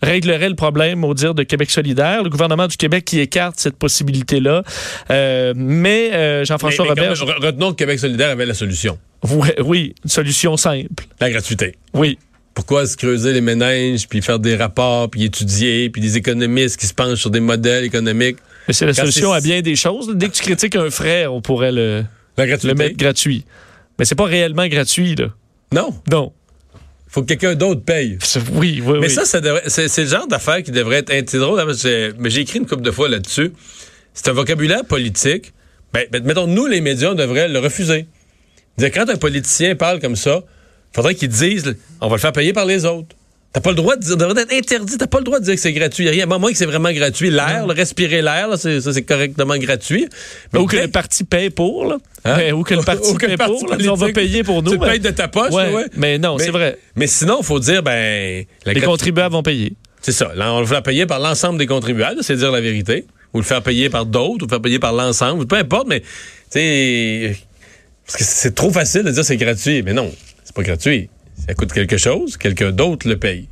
réglerait 0.02 0.48
le 0.48 0.54
problème 0.54 1.04
au 1.04 1.14
dire 1.14 1.34
de 1.34 1.42
Québec 1.42 1.70
solidaire. 1.70 2.22
Le 2.22 2.30
gouvernement 2.30 2.66
du 2.66 2.76
Québec 2.76 3.04
qui 3.04 3.20
écarte 3.20 3.58
cette 3.58 3.76
possibilité-là. 3.76 4.62
Euh, 5.10 5.52
mais 5.56 6.12
euh, 6.12 6.44
Jean-François 6.44 6.86
Robert... 6.86 7.14
retenons 7.18 7.70
que 7.72 7.76
Québec 7.76 7.98
solidaire 7.98 8.30
avait 8.30 8.46
la 8.46 8.54
solution. 8.54 8.98
Oui, 9.30 9.48
oui, 9.64 9.94
une 10.04 10.10
solution 10.10 10.56
simple. 10.56 11.04
La 11.20 11.30
gratuité. 11.30 11.76
Oui. 11.94 12.18
Pourquoi 12.54 12.86
se 12.86 12.96
creuser 12.96 13.32
les 13.34 13.42
méninges, 13.42 14.08
puis 14.08 14.22
faire 14.22 14.38
des 14.38 14.56
rapports, 14.56 15.10
puis 15.10 15.24
étudier, 15.24 15.90
puis 15.90 16.00
des 16.00 16.16
économistes 16.16 16.78
qui 16.78 16.86
se 16.86 16.94
penchent 16.94 17.20
sur 17.20 17.30
des 17.30 17.40
modèles 17.40 17.84
économiques? 17.84 18.38
Mais 18.66 18.74
c'est 18.74 18.86
la 18.86 18.94
Quand 18.94 19.02
solution 19.02 19.32
à 19.32 19.40
bien 19.40 19.60
des 19.60 19.76
choses. 19.76 20.10
Dès 20.14 20.28
que 20.28 20.32
tu 20.32 20.42
critiques 20.42 20.76
un 20.76 20.90
frais, 20.90 21.26
on 21.26 21.42
pourrait 21.42 21.72
le, 21.72 22.04
La 22.38 22.46
le 22.46 22.74
mettre 22.74 22.96
gratuit. 22.96 23.44
Mais 23.98 24.04
c'est 24.04 24.14
pas 24.14 24.24
réellement 24.24 24.66
gratuit, 24.68 25.14
là. 25.14 25.26
Non. 25.72 25.94
Non. 26.10 26.32
Faut 27.16 27.22
que 27.22 27.28
quelqu'un 27.28 27.54
d'autre 27.54 27.80
paye. 27.80 28.18
Oui, 28.52 28.82
oui, 28.84 28.98
Mais 29.00 29.06
oui. 29.06 29.10
ça, 29.10 29.24
ça 29.24 29.40
c'est 29.68 30.02
le 30.02 30.06
genre 30.06 30.26
d'affaire 30.26 30.62
qui 30.62 30.70
devrait 30.70 31.02
être. 31.08 31.36
Drôle, 31.38 31.58
hein, 31.58 32.12
mais 32.18 32.28
j'ai 32.28 32.42
écrit 32.42 32.58
une 32.58 32.66
couple 32.66 32.82
de 32.82 32.90
fois 32.90 33.08
là-dessus. 33.08 33.54
C'est 34.12 34.28
un 34.28 34.34
vocabulaire 34.34 34.84
politique. 34.84 35.54
Ben, 35.94 36.04
ben, 36.12 36.22
mettons, 36.24 36.46
nous, 36.46 36.66
les 36.66 36.82
médias, 36.82 37.12
on 37.12 37.14
devrait 37.14 37.48
le 37.48 37.58
refuser. 37.58 38.04
Dire, 38.76 38.90
quand 38.92 39.08
un 39.08 39.16
politicien 39.16 39.76
parle 39.76 39.98
comme 39.98 40.14
ça, 40.14 40.42
il 40.92 40.94
faudrait 40.94 41.14
qu'il 41.14 41.30
dise 41.30 41.74
on 42.02 42.08
va 42.08 42.16
le 42.16 42.20
faire 42.20 42.32
payer 42.32 42.52
par 42.52 42.66
les 42.66 42.84
autres. 42.84 43.16
T'as 43.56 43.62
pas 43.62 43.70
le 43.70 43.76
droit 43.76 43.96
de 43.96 44.02
dire, 44.02 44.10
ça 44.10 44.16
devrait 44.16 44.42
être 44.42 44.52
interdit. 44.52 44.98
T'as 44.98 45.06
pas 45.06 45.16
le 45.16 45.24
droit 45.24 45.38
de 45.40 45.44
dire 45.46 45.54
que 45.54 45.60
c'est 45.62 45.72
gratuit. 45.72 46.04
Y 46.04 46.08
a 46.08 46.10
rien. 46.10 46.26
Moi, 46.26 46.38
moi, 46.38 46.52
que 46.52 46.58
c'est 46.58 46.66
vraiment 46.66 46.92
gratuit. 46.92 47.30
L'air, 47.30 47.66
le 47.66 47.72
respirer 47.72 48.20
l'air, 48.20 48.48
là, 48.48 48.58
c'est- 48.58 48.82
ça, 48.82 48.92
c'est 48.92 49.02
correctement 49.02 49.56
gratuit. 49.56 50.06
Mais 50.52 50.58
Ou 50.58 50.66
que 50.66 50.76
le 50.76 50.88
parti 50.88 51.24
paye 51.24 51.48
pour, 51.48 51.86
là. 51.86 51.96
Hein? 52.26 52.52
Ou 52.52 52.64
que 52.64 52.74
le 52.74 52.82
parti 52.84 53.14
que 53.14 53.22
le 53.22 53.28
paye 53.28 53.36
parti 53.38 53.64
pour. 53.64 53.74
là. 53.74 53.92
On 53.92 53.94
va 53.94 54.12
payer 54.12 54.42
pour 54.44 54.62
nous. 54.62 54.72
Tu 54.72 54.78
mais- 54.78 54.86
payes 54.90 55.00
de 55.00 55.08
ta 55.08 55.28
poche, 55.28 55.54
Ouais. 55.54 55.86
Mais 55.96 56.18
non, 56.18 56.36
c'est 56.38 56.50
vrai. 56.50 56.76
Mais 56.96 57.06
sinon, 57.06 57.38
il 57.40 57.46
faut 57.46 57.58
dire, 57.58 57.82
ben. 57.82 58.44
Les 58.66 58.74
gratu- 58.74 58.84
contribuables 58.84 59.32
vont 59.32 59.42
payer. 59.42 59.72
C'est 60.02 60.12
ça. 60.12 60.32
Là, 60.36 60.52
on 60.52 60.60
le 60.60 60.66
fait 60.66 60.82
payer 60.82 61.06
par 61.06 61.18
l'ensemble 61.18 61.58
des 61.58 61.66
contribuables, 61.66 62.18
c'est 62.20 62.36
dire 62.36 62.52
la 62.52 62.60
vérité. 62.60 63.06
Ou 63.32 63.38
le 63.38 63.44
faire 63.44 63.62
payer 63.62 63.88
par 63.88 64.04
d'autres, 64.04 64.42
ou 64.44 64.46
le 64.46 64.50
faire 64.50 64.60
payer 64.60 64.78
par 64.78 64.92
l'ensemble, 64.92 65.46
peu 65.46 65.56
importe, 65.56 65.88
mais, 65.88 66.00
tu 66.00 66.06
sais, 66.50 67.36
parce 68.06 68.18
que 68.18 68.24
c'est 68.24 68.54
trop 68.54 68.70
facile 68.70 69.02
de 69.04 69.10
dire 69.12 69.24
c'est 69.24 69.38
gratuit. 69.38 69.82
Mais 69.82 69.94
non, 69.94 70.12
c'est 70.44 70.54
pas 70.54 70.62
gratuit. 70.62 71.08
Ça 71.48 71.54
coûte 71.54 71.72
quelque 71.72 71.96
chose, 71.96 72.36
quelqu'un 72.36 72.70
d'autre 72.72 73.08
le 73.08 73.16
paye. 73.16 73.46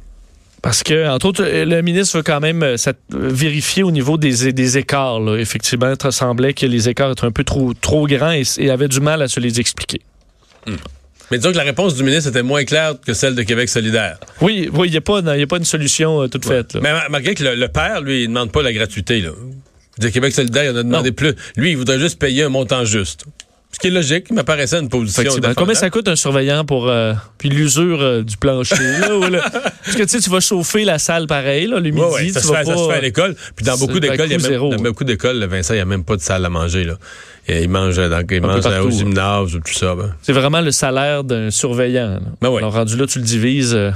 Parce 0.62 0.82
que, 0.82 1.08
entre 1.08 1.26
autres, 1.26 1.44
le 1.44 1.82
ministre 1.82 2.16
veut 2.16 2.22
quand 2.22 2.40
même 2.40 2.62
euh, 2.62 2.76
euh, 2.88 2.92
vérifier 3.12 3.82
au 3.82 3.90
niveau 3.90 4.16
des, 4.16 4.52
des 4.52 4.78
écarts. 4.78 5.20
là. 5.20 5.36
Effectivement, 5.36 5.92
il 6.02 6.12
semblait 6.12 6.54
que 6.54 6.64
les 6.64 6.88
écarts 6.88 7.12
étaient 7.12 7.24
un 7.26 7.30
peu 7.32 7.44
trop, 7.44 7.74
trop 7.74 8.06
grands 8.06 8.32
et, 8.32 8.44
et 8.58 8.70
avait 8.70 8.88
du 8.88 9.00
mal 9.00 9.20
à 9.20 9.28
se 9.28 9.40
les 9.40 9.60
expliquer. 9.60 10.00
Mais 11.30 11.38
disons 11.38 11.52
que 11.52 11.56
la 11.58 11.62
réponse 11.64 11.94
du 11.96 12.02
ministre 12.02 12.30
était 12.30 12.42
moins 12.42 12.64
claire 12.64 12.94
que 13.06 13.12
celle 13.12 13.34
de 13.34 13.42
Québec 13.42 13.68
solidaire. 13.68 14.18
Oui, 14.40 14.68
oui, 14.72 14.88
il 14.88 14.90
n'y 14.92 14.96
a, 14.96 15.42
a 15.42 15.46
pas 15.46 15.56
une 15.58 15.64
solution 15.64 16.22
euh, 16.22 16.28
toute 16.28 16.46
faite. 16.46 16.74
là. 16.74 16.80
Mais 16.82 16.92
ma- 16.92 17.08
malgré 17.10 17.34
que 17.34 17.44
le, 17.44 17.54
le 17.54 17.68
père, 17.68 18.00
lui, 18.00 18.22
il 18.24 18.28
demande 18.28 18.50
pas 18.50 18.62
la 18.62 18.72
gratuité. 18.72 19.20
Là. 19.20 19.30
Dire, 19.98 20.12
Québec 20.12 20.34
solidaire, 20.34 20.64
il 20.64 20.70
en 20.70 20.76
a 20.76 20.82
demandé 20.82 21.10
Non. 21.10 21.14
plus. 21.14 21.34
Lui, 21.56 21.70
il 21.72 21.76
voudrait 21.76 21.98
juste 21.98 22.18
payer 22.18 22.42
un 22.44 22.48
montant 22.48 22.84
juste. 22.84 23.24
Ce 23.74 23.80
qui 23.80 23.88
est 23.88 23.90
logique, 23.90 24.26
il 24.30 24.36
m'apparaissait 24.36 24.78
une 24.78 24.88
position. 24.88 25.32
Combien 25.56 25.74
ça 25.74 25.90
coûte 25.90 26.06
un 26.06 26.14
surveillant 26.14 26.64
pour 26.64 26.88
euh, 26.88 27.12
puis 27.38 27.48
l'usure 27.48 28.00
euh, 28.00 28.22
du 28.22 28.36
plancher 28.36 28.76
là, 29.00 29.16
ou 29.16 29.20
parce 29.84 29.96
que 29.96 30.02
tu 30.04 30.08
sais 30.08 30.20
tu 30.20 30.30
vas 30.30 30.38
chauffer 30.38 30.84
la 30.84 31.00
salle 31.00 31.26
pareil 31.26 31.66
là, 31.66 31.80
le 31.80 31.90
midi, 31.90 32.00
Ouais, 32.00 32.12
ouais, 32.12 32.28
ça, 32.28 32.40
tu 32.40 32.46
se 32.46 32.52
vas 32.52 32.58
fait, 32.58 32.66
ça 32.66 32.72
pas 32.72 32.78
se 32.78 32.88
fait 32.88 32.94
à 32.94 33.00
l'école. 33.00 33.34
Puis 33.56 33.66
dans 33.66 33.76
beaucoup 33.76 33.96
un 33.96 33.98
d'écoles, 33.98 34.26
il 34.26 34.30
y 34.30 34.34
a 34.34 34.38
même, 34.38 34.46
zéro. 34.46 34.70
dans 34.70 34.80
beaucoup 34.80 35.02
d'écoles, 35.02 35.44
Vincent, 35.46 35.74
il 35.74 35.78
n'y 35.78 35.82
a 35.82 35.86
même 35.86 36.04
pas 36.04 36.14
de 36.14 36.20
salle 36.20 36.44
à 36.44 36.48
manger. 36.50 36.84
Là. 36.84 36.94
Il 37.48 37.68
mange, 37.68 37.96
dans, 37.96 38.20
il 38.20 38.26
peu 38.26 38.38
mange 38.38 38.62
partout, 38.62 38.86
au 38.86 38.90
gymnase 38.92 39.56
ou 39.56 39.58
tout 39.58 39.74
ça. 39.74 39.96
Ben, 39.96 40.14
c'est 40.22 40.32
vraiment 40.32 40.60
le 40.60 40.70
salaire 40.70 41.24
d'un 41.24 41.50
surveillant. 41.50 42.20
Ben 42.40 42.50
ouais. 42.50 42.58
Alors 42.58 42.74
rendu 42.74 42.96
là 42.96 43.08
tu 43.08 43.18
le 43.18 43.24
divises 43.24 43.74
euh, 43.74 43.90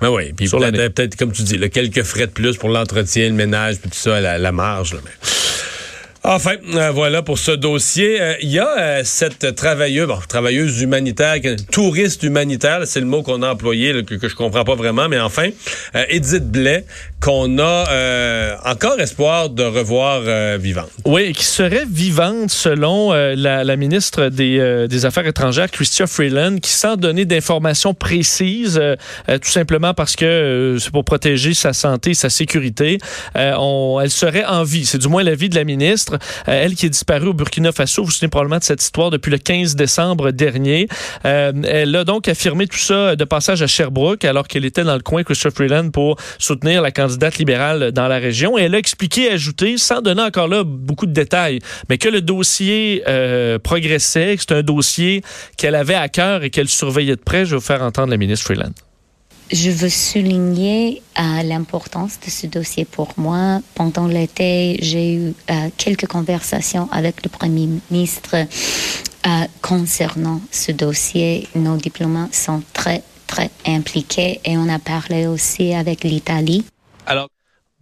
ben 0.00 0.10
oui. 0.10 0.32
Puis 0.32 0.48
peut-être, 0.48 1.16
comme 1.16 1.32
tu 1.32 1.42
dis, 1.42 1.56
là, 1.56 1.68
quelques 1.68 2.02
frais 2.02 2.26
de 2.26 2.32
plus 2.32 2.56
pour 2.56 2.68
l'entretien, 2.68 3.26
le 3.26 3.34
ménage, 3.34 3.78
puis 3.80 3.90
tout 3.90 3.96
ça, 3.96 4.20
la, 4.20 4.38
la 4.38 4.52
marge. 4.52 4.94
Là, 4.94 5.00
mais... 5.04 5.10
Enfin, 6.26 6.54
euh, 6.74 6.90
voilà 6.90 7.20
pour 7.20 7.38
ce 7.38 7.50
dossier. 7.50 8.18
Euh, 8.18 8.34
Il 8.40 8.48
y 8.50 8.58
a 8.58 8.78
euh, 8.78 9.02
cette 9.04 9.54
travailleuse, 9.54 10.08
bon, 10.08 10.18
travailleuse 10.26 10.80
humanitaire, 10.80 11.36
touriste 11.70 12.22
humanitaire, 12.22 12.86
c'est 12.86 13.00
le 13.00 13.06
mot 13.06 13.22
qu'on 13.22 13.42
a 13.42 13.52
employé, 13.52 13.92
là, 13.92 14.02
que, 14.02 14.14
que 14.14 14.26
je 14.26 14.34
comprends 14.34 14.64
pas 14.64 14.74
vraiment, 14.74 15.06
mais 15.06 15.20
enfin, 15.20 15.50
euh, 15.94 16.04
Edith 16.08 16.50
Blais, 16.50 16.86
qu'on 17.24 17.58
a 17.58 17.88
euh, 17.88 18.54
encore 18.66 19.00
espoir 19.00 19.48
de 19.48 19.62
revoir 19.62 20.20
euh, 20.26 20.58
vivante. 20.60 20.90
Oui, 21.06 21.32
qui 21.32 21.44
serait 21.44 21.86
vivante 21.90 22.50
selon 22.50 23.14
euh, 23.14 23.34
la, 23.34 23.76
ministre 23.76 24.28
des, 24.28 24.86
des 24.90 25.06
Affaires 25.06 25.26
étrangères, 25.26 25.70
Chrystia 25.70 26.06
Freeland, 26.06 26.58
qui 26.58 26.70
sans 26.70 26.96
donner 26.96 27.24
d'informations 27.24 27.94
précises, 27.94 28.80
tout 29.26 29.50
simplement 29.50 29.94
parce 29.94 30.16
que 30.16 30.76
c'est 30.78 30.90
pour 30.90 31.04
protéger 31.04 31.54
sa 31.54 31.72
santé, 31.72 32.12
sa 32.12 32.28
sécurité, 32.28 32.98
elle 33.34 34.10
serait 34.10 34.44
en 34.44 34.62
vie. 34.62 34.84
C'est 34.84 34.98
du 34.98 35.08
moins 35.08 35.22
l'avis 35.22 35.48
de 35.48 35.54
la 35.54 35.64
ministre. 35.64 36.18
Elle 36.46 36.74
qui 36.74 36.86
est 36.86 36.90
disparue 36.90 37.28
au 37.28 37.32
Burkina 37.32 37.72
Faso, 37.72 38.02
vous 38.02 38.06
vous 38.06 38.12
souvenez 38.12 38.28
probablement 38.28 38.58
de 38.58 38.64
cette 38.64 38.82
histoire 38.82 39.10
depuis 39.10 39.30
le 39.30 39.38
15 39.38 39.76
décembre 39.76 40.30
dernier. 40.30 40.88
Elle 41.22 41.96
a 41.96 42.04
donc 42.04 42.28
affirmé 42.28 42.66
tout 42.66 42.78
ça 42.78 43.16
de 43.16 43.24
passage 43.24 43.62
à 43.62 43.66
Sherbrooke, 43.66 44.24
alors 44.24 44.46
qu'elle 44.46 44.66
était 44.66 44.84
dans 44.84 44.96
le 44.96 45.02
coin, 45.02 45.22
Chrystia 45.22 45.50
Freeland, 45.50 45.90
pour 45.90 46.16
soutenir 46.38 46.82
la 46.82 46.90
candidate 47.14 47.38
libérale 47.38 47.92
dans 47.92 48.08
la 48.08 48.18
région. 48.18 48.58
Et 48.58 48.62
elle 48.62 48.74
a 48.74 48.78
expliqué, 48.78 49.30
ajouté, 49.30 49.78
sans 49.78 50.00
donner 50.00 50.22
encore 50.22 50.48
là 50.48 50.64
beaucoup 50.64 51.06
de 51.06 51.12
détails, 51.12 51.60
mais 51.88 51.98
que 51.98 52.08
le 52.08 52.20
dossier 52.20 53.02
euh, 53.06 53.58
progressait, 53.58 54.36
que 54.36 54.42
c'est 54.42 54.54
un 54.54 54.62
dossier 54.62 55.22
qu'elle 55.56 55.74
avait 55.74 55.94
à 55.94 56.08
cœur 56.08 56.42
et 56.42 56.50
qu'elle 56.50 56.68
surveillait 56.68 57.16
de 57.16 57.20
près. 57.20 57.44
Je 57.44 57.50
vais 57.50 57.56
vous 57.56 57.62
faire 57.62 57.82
entendre 57.82 58.10
la 58.10 58.16
ministre 58.16 58.46
Freeland. 58.46 58.72
Je 59.52 59.70
veux 59.70 59.90
souligner 59.90 61.02
euh, 61.18 61.42
l'importance 61.42 62.18
de 62.24 62.30
ce 62.30 62.46
dossier 62.46 62.84
pour 62.84 63.12
moi. 63.16 63.60
Pendant 63.74 64.06
l'été, 64.06 64.78
j'ai 64.80 65.14
eu 65.14 65.34
euh, 65.50 65.54
quelques 65.76 66.06
conversations 66.06 66.88
avec 66.90 67.22
le 67.22 67.28
Premier 67.28 67.68
ministre 67.90 68.36
concernant 69.62 70.40
ce 70.50 70.70
dossier. 70.70 71.48
Nos 71.54 71.76
diplomates 71.76 72.34
sont 72.34 72.62
très, 72.74 73.02
très 73.26 73.50
impliqués 73.66 74.38
et 74.44 74.58
on 74.58 74.68
a 74.68 74.78
parlé 74.78 75.26
aussi 75.26 75.72
avec 75.72 76.04
l'Italie. 76.04 76.64
Alors, 77.06 77.28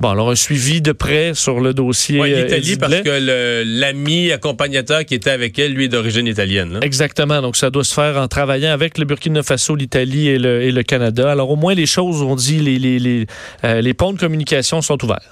bon, 0.00 0.08
alors 0.10 0.30
un 0.30 0.34
suivi 0.34 0.80
de 0.82 0.92
près 0.92 1.32
sur 1.34 1.60
le 1.60 1.74
dossier. 1.74 2.20
Ouais, 2.20 2.32
euh, 2.32 2.42
L'Italie, 2.44 2.76
parce 2.76 3.00
que 3.00 3.62
l'ami 3.80 4.32
accompagnateur 4.32 5.04
qui 5.04 5.14
était 5.14 5.30
avec 5.30 5.58
elle, 5.58 5.74
lui, 5.74 5.84
est 5.84 5.88
d'origine 5.88 6.26
italienne. 6.26 6.74
là. 6.74 6.80
Exactement. 6.82 7.40
Donc, 7.40 7.56
ça 7.56 7.70
doit 7.70 7.84
se 7.84 7.94
faire 7.94 8.16
en 8.16 8.28
travaillant 8.28 8.72
avec 8.72 8.98
le 8.98 9.04
Burkina 9.04 9.42
Faso, 9.42 9.74
l'Italie 9.76 10.28
et 10.28 10.38
le, 10.38 10.62
et 10.62 10.72
le 10.72 10.82
Canada. 10.82 11.30
Alors, 11.30 11.50
au 11.50 11.56
moins, 11.56 11.74
les 11.74 11.86
choses, 11.86 12.22
on 12.22 12.34
dit, 12.36 12.58
les, 12.58 12.78
les, 12.78 12.98
les, 12.98 13.26
euh, 13.64 13.80
les 13.80 13.94
ponts 13.94 14.12
de 14.12 14.18
communication 14.18 14.82
sont 14.82 15.02
ouverts. 15.04 15.30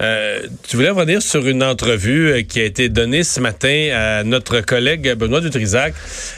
Euh, 0.00 0.46
tu 0.66 0.76
voulais 0.76 0.90
revenir 0.90 1.22
sur 1.22 1.46
une 1.46 1.62
entrevue 1.62 2.32
euh, 2.32 2.42
qui 2.42 2.60
a 2.60 2.64
été 2.64 2.88
donnée 2.88 3.24
ce 3.24 3.40
matin 3.40 3.90
à 3.94 4.24
notre 4.24 4.60
collègue 4.60 5.12
Benoît 5.14 5.40
Dutrisac. 5.40 5.94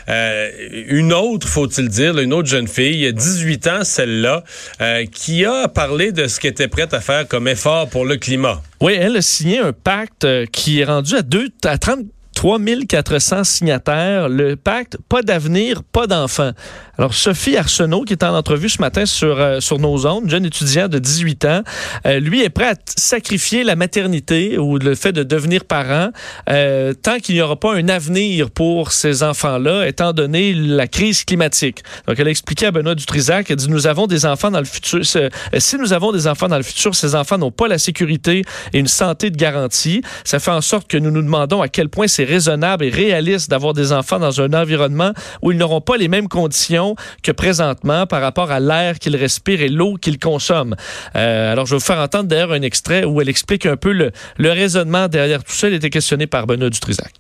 Euh, 0.09 0.51
une 0.89 1.13
autre, 1.13 1.47
faut-il 1.49 1.89
dire, 1.89 2.19
une 2.19 2.33
autre 2.33 2.49
jeune 2.49 2.69
fille, 2.69 3.13
18 3.13 3.67
ans, 3.67 3.85
celle-là, 3.85 4.45
euh, 4.81 5.05
qui 5.07 5.45
a 5.45 5.69
parlé 5.69 6.13
de 6.13 6.27
ce 6.27 6.41
qu'elle 6.41 6.53
était 6.53 6.69
prête 6.69 6.95
à 6.95 7.01
faire 7.01 7.29
comme 7.29 7.49
effort 7.49 7.89
pour 7.89 8.05
le 8.05 8.17
climat. 8.17 8.63
Oui, 8.81 8.97
elle 8.99 9.17
a 9.17 9.23
signé 9.23 9.59
un 9.59 9.73
pacte 9.73 10.25
euh, 10.25 10.47
qui 10.51 10.81
est 10.81 10.85
rendu 10.85 11.15
à, 11.15 11.23
deux, 11.23 11.49
à 11.65 11.77
33 11.77 12.59
400 12.89 13.45
signataires. 13.45 14.29
Le 14.29 14.57
pacte 14.57 14.97
Pas 15.09 15.23
d'avenir, 15.23 15.83
pas 15.93 16.07
d'enfants. 16.07 16.53
Alors, 17.01 17.15
Sophie 17.15 17.57
Arsenault, 17.57 18.03
qui 18.03 18.13
est 18.13 18.23
en 18.25 18.37
entrevue 18.37 18.69
ce 18.69 18.79
matin 18.79 19.07
sur, 19.07 19.41
euh, 19.41 19.61
sur 19.61 19.79
nos 19.79 20.07
ondes, 20.07 20.29
jeune 20.29 20.45
étudiant 20.45 20.87
de 20.87 20.99
18 20.99 21.45
ans, 21.47 21.63
euh, 22.05 22.21
lui 22.21 22.43
est 22.43 22.51
prêt 22.51 22.67
à 22.67 22.75
sacrifier 22.95 23.65
la 23.65 23.75
maternité 23.75 24.59
ou 24.59 24.77
le 24.77 24.95
fait 24.95 25.13
de 25.13 25.23
devenir 25.23 25.65
parent 25.65 26.11
euh, 26.51 26.93
tant 26.93 27.19
qu'il 27.19 27.37
n'y 27.37 27.41
aura 27.41 27.57
pas 27.57 27.75
un 27.75 27.89
avenir 27.89 28.51
pour 28.51 28.93
ces 28.93 29.23
enfants-là, 29.23 29.89
étant 29.89 30.13
donné 30.13 30.53
la 30.53 30.87
crise 30.87 31.25
climatique. 31.25 31.83
Donc, 32.07 32.19
elle 32.19 32.29
a 32.29 32.31
expliqué 32.31 32.67
à 32.67 32.71
Benoît 32.71 32.95
Dutrisac, 32.95 33.51
elle 33.51 33.57
dit, 33.57 33.71
nous 33.71 33.87
avons 33.87 34.07
des 34.07 34.27
enfants 34.27 34.51
dans 34.51 34.59
le 34.59 34.67
futur. 34.67 35.01
euh, 35.17 35.31
Si 35.57 35.79
nous 35.79 35.95
avons 35.95 36.13
des 36.13 36.27
enfants 36.27 36.49
dans 36.49 36.59
le 36.59 36.63
futur, 36.63 36.95
ces 36.95 37.15
enfants 37.15 37.39
n'ont 37.39 37.51
pas 37.51 37.67
la 37.67 37.79
sécurité 37.79 38.43
et 38.75 38.79
une 38.79 38.89
santé 38.89 39.31
de 39.31 39.39
garantie. 39.39 40.03
Ça 40.25 40.39
fait 40.39 40.51
en 40.51 40.61
sorte 40.61 40.87
que 40.87 40.99
nous 40.99 41.11
nous 41.11 41.23
demandons 41.23 41.63
à 41.63 41.69
quel 41.69 41.89
point 41.89 42.09
c'est 42.09 42.25
raisonnable 42.25 42.85
et 42.85 42.91
réaliste 42.91 43.49
d'avoir 43.49 43.73
des 43.73 43.95
enfants 43.95 44.19
dans 44.19 44.43
un 44.43 44.53
environnement 44.53 45.13
où 45.41 45.51
ils 45.51 45.57
n'auront 45.57 45.81
pas 45.81 45.97
les 45.97 46.09
mêmes 46.09 46.29
conditions 46.29 46.90
que 47.23 47.33
présentement 47.33 48.07
par 48.07 48.21
rapport 48.21 48.51
à 48.51 48.61
l'air 48.61 48.99
qu'ils 48.99 49.17
respirent 49.17 49.63
et 49.63 49.69
l'eau 49.69 49.95
qu'ils 49.95 50.19
consomment. 50.19 50.77
Euh, 51.17 51.53
alors, 51.53 51.67
je 51.67 51.73
vais 51.73 51.79
vous 51.79 51.85
faire 51.85 51.99
entendre 51.99 52.25
d'ailleurs 52.25 52.53
un 52.53 52.63
extrait 52.63 53.05
où 53.05 53.21
elle 53.21 53.29
explique 53.29 53.67
un 53.67 53.77
peu 53.77 53.93
le, 53.93 54.13
raisonnement 54.39 55.09
derrière 55.09 55.45
tout 55.45 55.53
ça. 55.53 55.69
Elle 55.69 55.75
était 55.75 55.91
questionnée 55.91 56.27
par 56.27 56.47
Benoît 56.47 56.71
Dutrisac. 56.71 57.13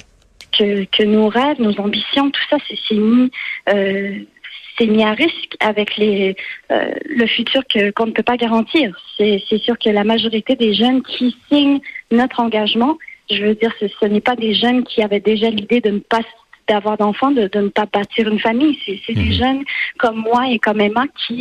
que, 0.56 0.84
que 0.84 1.02
nos 1.04 1.28
rêves, 1.28 1.60
nos 1.60 1.78
ambitions, 1.80 2.30
tout 2.30 2.40
ça, 2.50 2.56
c'est 2.66 2.94
mis, 2.94 3.30
euh, 3.68 4.18
mis 4.80 5.04
à 5.04 5.12
risque 5.12 5.56
avec 5.60 5.98
euh, 5.98 6.32
le 6.70 7.26
futur 7.26 7.62
qu'on 7.96 8.06
ne 8.06 8.12
peut 8.12 8.22
pas 8.22 8.36
garantir. 8.36 8.98
C'est 9.16 9.42
c'est 9.48 9.58
sûr 9.58 9.78
que 9.78 9.90
la 9.90 10.04
majorité 10.04 10.56
des 10.56 10.74
jeunes 10.74 11.02
qui 11.02 11.36
signent 11.50 11.80
notre 12.10 12.40
engagement, 12.40 12.98
je 13.30 13.42
veux 13.42 13.54
dire, 13.54 13.72
ce, 13.78 13.86
ce 13.88 14.06
n'est 14.06 14.20
pas 14.20 14.36
des 14.36 14.54
jeunes 14.54 14.84
qui 14.84 15.02
avaient 15.02 15.20
déjà 15.20 15.50
l'idée 15.50 15.80
de 15.80 15.90
ne 15.90 15.98
pas 15.98 16.20
d'avoir 16.70 16.96
d'enfants, 16.96 17.32
de, 17.40 17.44
de 17.48 17.60
ne 17.60 17.68
pas 17.68 17.86
bâtir 17.96 18.28
une 18.28 18.38
famille. 18.38 18.78
C'est 18.84 18.98
c'est 19.04 19.14
des 19.14 19.32
jeunes 19.42 19.62
comme 19.98 20.18
moi 20.28 20.42
et 20.52 20.58
comme 20.58 20.80
Emma 20.80 21.04
qui 21.22 21.38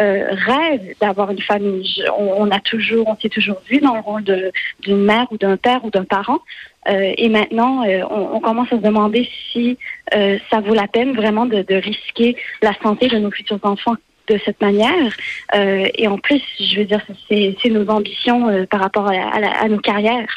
euh, 0.00 0.26
rêvent 0.50 0.94
d'avoir 1.00 1.30
une 1.30 1.40
famille. 1.52 1.84
Je- 1.96 2.10
on, 2.22 2.42
on 2.42 2.50
a 2.50 2.60
toujours, 2.60 3.06
on 3.08 3.16
s'est 3.20 3.28
toujours 3.38 3.60
vu 3.70 3.78
dans 3.78 3.94
le 3.94 4.00
rôle 4.00 4.24
de- 4.24 4.50
d'une 4.84 5.02
mère 5.12 5.26
ou 5.32 5.36
d'un 5.38 5.56
père 5.56 5.80
ou 5.84 5.90
d'un 5.90 6.04
parent. 6.04 6.40
Euh, 6.88 7.12
et 7.16 7.28
maintenant, 7.28 7.84
euh, 7.86 8.00
on, 8.10 8.22
on 8.36 8.40
commence 8.40 8.72
à 8.72 8.76
se 8.76 8.82
demander 8.82 9.28
si 9.52 9.78
euh, 10.14 10.38
ça 10.50 10.58
vaut 10.60 10.74
la 10.74 10.88
peine 10.88 11.12
vraiment 11.22 11.46
de, 11.46 11.62
de 11.62 11.76
risquer 11.76 12.36
la 12.62 12.72
santé 12.82 13.06
de 13.08 13.18
nos 13.18 13.30
futurs 13.30 13.60
enfants 13.62 13.96
de 14.28 14.38
cette 14.44 14.60
manière. 14.60 15.12
Euh, 15.54 15.86
et 15.94 16.06
en 16.08 16.18
plus, 16.18 16.42
je 16.60 16.74
veux 16.78 16.84
dire, 16.92 17.02
c'est 17.28 17.56
c'est 17.62 17.70
nos 17.70 17.86
ambitions 17.88 18.48
euh, 18.48 18.66
par 18.72 18.80
rapport 18.80 19.06
à, 19.08 19.14
à 19.36 19.38
la- 19.44 19.56
à 19.64 19.68
nos 19.68 19.78
carrières. 19.90 20.32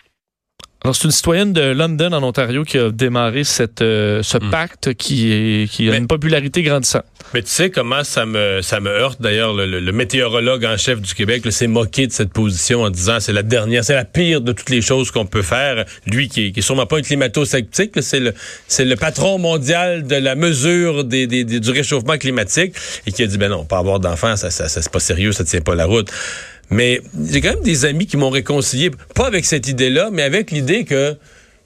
Alors, 0.86 0.96
c'est 0.96 1.06
une 1.06 1.12
citoyenne 1.12 1.52
de 1.52 1.62
London, 1.72 2.12
en 2.14 2.22
Ontario, 2.22 2.64
qui 2.64 2.78
a 2.78 2.92
démarré 2.92 3.44
cette, 3.44 3.82
euh, 3.82 4.22
ce 4.22 4.38
Hmm. 4.38 4.52
pacte 4.52 4.94
qui, 4.94 5.32
est, 5.34 5.68
qui 5.68 5.88
a 5.88 5.92
Mais- 5.94 5.98
une 5.98 6.06
popularité 6.06 6.62
grandissante. 6.62 7.06
Mais 7.34 7.42
tu 7.42 7.50
sais 7.50 7.72
comment 7.72 8.04
ça 8.04 8.28
me 8.28 8.62
ça 8.62 8.80
me 8.80 8.92
heurte 8.92 9.20
d'ailleurs 9.20 9.52
le, 9.54 9.66
le- 9.66 9.80
le 9.80 9.92
météorologue 9.92 10.64
en 10.64 10.78
chef 10.78 11.02
du 11.02 11.16
Québec 11.16 11.42
s'est 11.52 11.66
moqué 11.66 12.06
de 12.06 12.12
cette 12.12 12.32
position 12.32 12.84
en 12.84 12.92
disant 12.92 13.20
c'est 13.20 13.34
la 13.34 13.42
dernière 13.42 13.84
c'est 13.84 13.96
la 13.96 14.06
pire 14.06 14.42
de 14.42 14.52
toutes 14.52 14.70
les 14.70 14.82
choses 14.82 15.10
qu'on 15.10 15.26
peut 15.26 15.42
faire 15.42 15.86
lui 16.06 16.30
qui 16.30 16.46
est, 16.48 16.52
qui 16.52 16.60
est 16.60 16.62
sûrement 16.62 16.86
pas 16.86 17.00
un 17.00 17.02
climato-sceptique 17.02 17.94
c'est 18.02 18.20
le 18.20 18.36
c'est 18.68 18.86
le 18.86 18.96
patron 18.96 19.40
mondial 19.40 20.06
de 20.06 20.16
la 20.16 20.36
mesure 20.36 21.04
des, 21.04 21.26
des- 21.26 21.44
des- 21.44 21.60
du 21.60 21.72
réchauffement 21.72 22.20
climatique 22.20 22.76
et 23.08 23.12
qui 23.12 23.24
a 23.24 23.28
dit 23.28 23.40
ben 23.40 23.50
non 23.50 23.66
pas 23.66 23.80
avoir 23.80 24.00
d'enfants 24.00 24.36
ça, 24.36 24.52
ça, 24.52 24.70
ça 24.70 24.84
c'est 24.84 24.92
pas 24.92 25.00
sérieux 25.00 25.32
ça 25.32 25.44
tient 25.44 25.62
pas 25.62 25.74
la 25.74 25.86
route 25.86 26.12
mais 26.70 27.02
j'ai 27.30 27.42
quand 27.42 27.54
même 27.54 27.64
des 27.64 27.86
amis 27.86 28.08
qui 28.08 28.18
m'ont 28.18 28.30
réconcilié 28.30 28.92
pas 29.14 29.28
avec 29.28 29.46
cette 29.46 29.68
idée 29.68 29.90
là 29.90 30.10
mais 30.12 30.24
avec 30.24 30.52
l'idée 30.52 30.86
que 30.86 31.18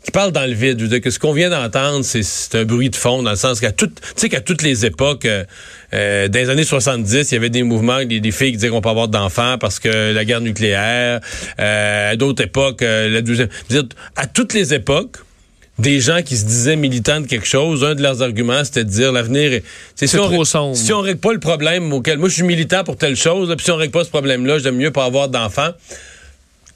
qui 0.04 0.12
parle 0.12 0.32
dans 0.32 0.46
le 0.46 0.54
vide. 0.54 0.80
Je 0.80 0.86
dire 0.86 1.02
que 1.02 1.10
ce 1.10 1.20
qu'on 1.20 1.34
vient 1.34 1.50
d'entendre, 1.50 2.04
c'est, 2.04 2.56
un 2.56 2.66
bruit 2.66 2.90
de 2.90 2.96
fond, 2.96 3.22
dans 3.22 3.32
le 3.32 3.36
sens 3.36 3.60
qu'à 3.60 3.72
tout, 3.72 3.88
tu 3.88 3.94
sais 4.16 4.30
qu'à 4.30 4.42
toutes 4.42 4.62
les 4.62 4.86
époques, 4.86 5.26
euh, 5.26 5.44
euh, 5.94 6.28
dans 6.28 6.40
les 6.40 6.50
années 6.50 6.64
70, 6.64 7.32
il 7.32 7.34
y 7.34 7.38
avait 7.38 7.50
des 7.50 7.64
mouvements, 7.64 8.04
des, 8.04 8.20
des 8.20 8.32
filles 8.32 8.52
qui 8.52 8.58
disaient 8.58 8.70
qu'on 8.70 8.82
peut 8.82 8.90
avoir 8.90 9.08
d'enfants 9.08 9.58
parce 9.60 9.80
que 9.80 10.14
la 10.14 10.26
guerre 10.26 10.42
nucléaire, 10.42 11.20
euh, 11.60 12.12
à 12.12 12.16
d'autres 12.16 12.44
époques, 12.44 12.82
euh, 12.82 13.10
la 13.10 13.22
deuxième. 13.22 13.50
À 14.16 14.26
toutes 14.26 14.54
les 14.54 14.74
époques, 14.74 15.18
des 15.80 16.00
gens 16.00 16.22
qui 16.22 16.36
se 16.38 16.46
disaient 16.46 16.76
militants 16.76 17.22
de 17.22 17.28
quelque 17.28 17.48
chose, 17.48 17.84
un 17.84 17.96
de 17.96 18.02
leurs 18.02 18.22
arguments, 18.22 18.64
c'était 18.64 18.84
de 18.84 18.90
dire 18.90 19.12
l'avenir 19.12 19.54
est... 19.54 19.64
C'est 19.96 20.08
si 20.08 20.18
on 20.18 20.26
trop 20.28 20.40
ré- 20.40 20.46
sombre. 20.46 20.76
Si 20.76 20.92
on 20.94 21.00
règle 21.02 21.20
pas 21.20 21.34
le 21.34 21.40
problème 21.40 21.92
auquel... 21.94 22.18
Moi, 22.18 22.30
je 22.30 22.36
suis 22.36 22.44
militant 22.44 22.84
pour 22.84 22.98
telle 22.98 23.16
chose, 23.16 23.54
puis 23.56 23.64
si 23.64 23.72
on 23.72 23.78
règle 23.78 23.94
pas 23.94 24.04
ce 24.04 24.10
problème-là, 24.10 24.60
j'aime 24.60 24.76
mieux 24.76 24.92
pas 24.92 25.06
avoir 25.06 25.30
d'enfants. 25.30 25.72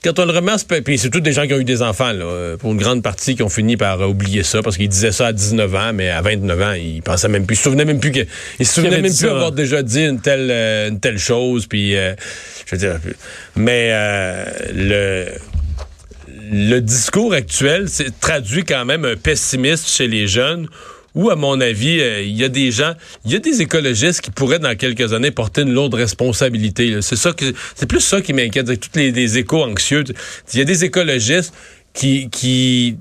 Quand 0.04 0.20
on 0.20 0.26
le 0.26 0.34
remet, 0.34 0.52
puis 0.84 0.98
c'est 0.98 1.10
tous 1.10 1.22
des 1.22 1.32
gens 1.32 1.48
qui 1.48 1.54
ont 1.54 1.60
eu 1.60 1.64
des 1.64 1.82
enfants, 1.82 2.12
là, 2.12 2.26
euh, 2.26 2.58
pour 2.58 2.74
une 2.74 2.78
grande 2.78 3.02
partie 3.02 3.36
qui 3.38 3.44
ont 3.44 3.48
fini 3.48 3.78
par 3.78 4.02
euh, 4.02 4.08
oublier 4.08 4.44
ça, 4.44 4.62
parce 4.62 4.76
qu'ils 4.76 4.90
disaient 4.90 5.14
ça 5.14 5.28
à 5.28 5.34
19 5.34 5.76
ans, 5.76 5.92
mais 5.94 6.10
à 6.10 6.22
29 6.22 6.62
ans, 6.62 6.74
ils 6.74 7.02
pensaient 7.02 7.30
même 7.30 7.46
plus, 7.46 7.56
ils 7.56 7.58
se 7.58 7.64
souvenaient 7.64 7.86
même 7.86 8.02
plus 8.02 8.12
que, 8.12 8.20
ils 8.60 8.66
se 8.66 8.74
souvenaient 8.74 9.00
même 9.02 9.16
plus 9.16 9.28
avoir 9.28 9.54
déjà 9.54 9.82
dit 9.82 10.04
une 10.04 10.20
telle, 10.20 10.50
euh, 10.52 10.90
une 10.90 11.00
telle 11.00 11.20
chose, 11.20 11.68
puis, 11.68 11.96
euh, 11.96 12.16
je 12.66 12.76
veux 12.76 12.80
dire, 12.80 13.00
mais 13.56 13.92
euh, 13.94 14.46
le 14.74 15.26
le 16.52 16.80
discours 16.80 17.34
actuel 17.34 17.88
traduit 18.20 18.64
quand 18.64 18.86
même 18.86 19.06
un 19.06 19.16
pessimiste 19.16 19.88
chez 19.88 20.08
les 20.08 20.28
jeunes 20.28 20.68
où, 21.16 21.30
à 21.30 21.36
mon 21.36 21.62
avis, 21.62 22.00
euh, 22.00 22.24
il 22.24 22.36
y 22.36 22.44
a 22.44 22.50
des 22.50 22.72
gens, 22.72 22.94
il 23.24 23.32
y 23.32 23.36
a 23.36 23.40
des 23.40 23.62
écologistes 23.62 24.22
qui 24.22 24.32
pourraient, 24.32 24.60
dans 24.60 24.76
quelques 24.76 25.14
années, 25.14 25.30
porter 25.30 25.62
une 25.62 25.72
lourde 25.72 25.94
responsabilité. 25.94 27.02
C'est 27.02 27.16
ça 27.16 27.34
c'est 27.76 27.86
plus 27.86 28.00
ça 28.00 28.20
qui 28.22 28.34
m'inquiète. 28.34 28.68
c'est 28.68 28.78
Toutes 28.78 28.96
les, 28.96 29.12
les 29.12 29.38
échos 29.38 29.64
anxieux. 29.64 30.04
Il 30.54 30.60
y 30.60 30.62
a 30.62 30.66
des 30.66 30.84
écologistes 30.84 31.54
qui, 31.94 32.30
qui 32.32 32.98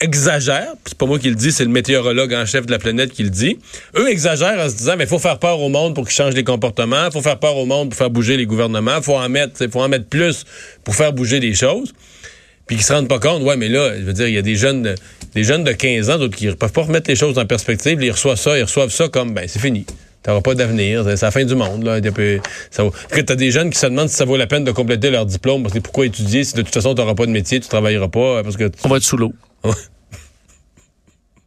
exagèrent. 0.00 0.74
C'est 0.84 0.96
pas 0.96 1.06
moi 1.06 1.18
qui 1.18 1.28
le 1.28 1.34
dis, 1.34 1.50
c'est 1.50 1.64
le 1.64 1.70
météorologue 1.70 2.32
en 2.32 2.46
chef 2.46 2.64
de 2.64 2.70
la 2.70 2.78
planète 2.78 3.10
qui 3.10 3.24
le 3.24 3.30
dit. 3.30 3.58
Eux 3.96 4.08
exagèrent 4.08 4.64
en 4.64 4.68
se 4.68 4.76
disant, 4.76 4.94
mais 4.96 5.06
faut 5.06 5.18
faire 5.18 5.40
peur 5.40 5.60
au 5.60 5.68
monde 5.68 5.96
pour 5.96 6.04
qu'ils 6.06 6.14
changent 6.14 6.34
les 6.34 6.44
comportements. 6.44 7.10
Faut 7.10 7.22
faire 7.22 7.40
peur 7.40 7.56
au 7.56 7.66
monde 7.66 7.88
pour 7.88 7.98
faire 7.98 8.10
bouger 8.10 8.36
les 8.36 8.46
gouvernements. 8.46 9.02
Faut 9.02 9.16
en 9.16 9.28
mettre, 9.28 9.68
faut 9.68 9.82
en 9.82 9.88
mettre 9.88 10.06
plus 10.06 10.44
pour 10.84 10.94
faire 10.94 11.12
bouger 11.12 11.40
les 11.40 11.54
choses 11.54 11.92
puis 12.68 12.76
qui 12.76 12.82
se 12.84 12.92
rendent 12.92 13.08
pas 13.08 13.18
compte, 13.18 13.42
ouais, 13.42 13.56
mais 13.56 13.68
là, 13.68 13.98
je 13.98 14.04
veux 14.04 14.12
dire, 14.12 14.28
il 14.28 14.34
y 14.34 14.38
a 14.38 14.42
des 14.42 14.54
jeunes 14.54 14.82
de, 14.82 14.94
des 15.34 15.42
jeunes 15.42 15.64
de 15.64 15.72
15 15.72 16.10
ans, 16.10 16.18
d'autres 16.18 16.36
qui 16.36 16.46
peuvent 16.52 16.70
pas 16.72 16.82
remettre 16.82 17.10
les 17.10 17.16
choses 17.16 17.36
en 17.38 17.46
perspective, 17.46 18.00
ils 18.00 18.12
reçoivent 18.12 18.38
ça, 18.38 18.56
ils 18.56 18.62
reçoivent 18.62 18.90
ça 18.92 19.08
comme, 19.08 19.34
ben, 19.34 19.46
c'est 19.48 19.58
fini. 19.58 19.84
T'auras 20.22 20.40
pas 20.40 20.54
d'avenir, 20.54 21.04
c'est 21.04 21.22
la 21.22 21.30
fin 21.30 21.44
du 21.44 21.54
monde, 21.54 21.84
là. 21.84 22.00
Ça 22.70 22.84
T'as 23.10 23.34
des 23.36 23.50
jeunes 23.50 23.70
qui 23.70 23.78
se 23.78 23.86
demandent 23.86 24.08
si 24.08 24.16
ça 24.16 24.24
vaut 24.24 24.36
la 24.36 24.46
peine 24.46 24.64
de 24.64 24.72
compléter 24.72 25.10
leur 25.10 25.26
diplôme, 25.26 25.62
parce 25.62 25.74
que 25.74 25.78
pourquoi 25.80 26.06
étudier 26.06 26.44
si 26.44 26.54
de 26.54 26.62
toute 26.62 26.74
façon 26.74 26.94
t'auras 26.94 27.14
pas 27.14 27.26
de 27.26 27.30
métier, 27.30 27.58
tu 27.60 27.68
travailleras 27.68 28.08
pas, 28.08 28.42
parce 28.42 28.56
que... 28.56 28.64
tu- 28.68 28.78
On 28.84 28.88
va 28.88 28.98
être 28.98 29.02
sous 29.04 29.16
l'eau. 29.16 29.32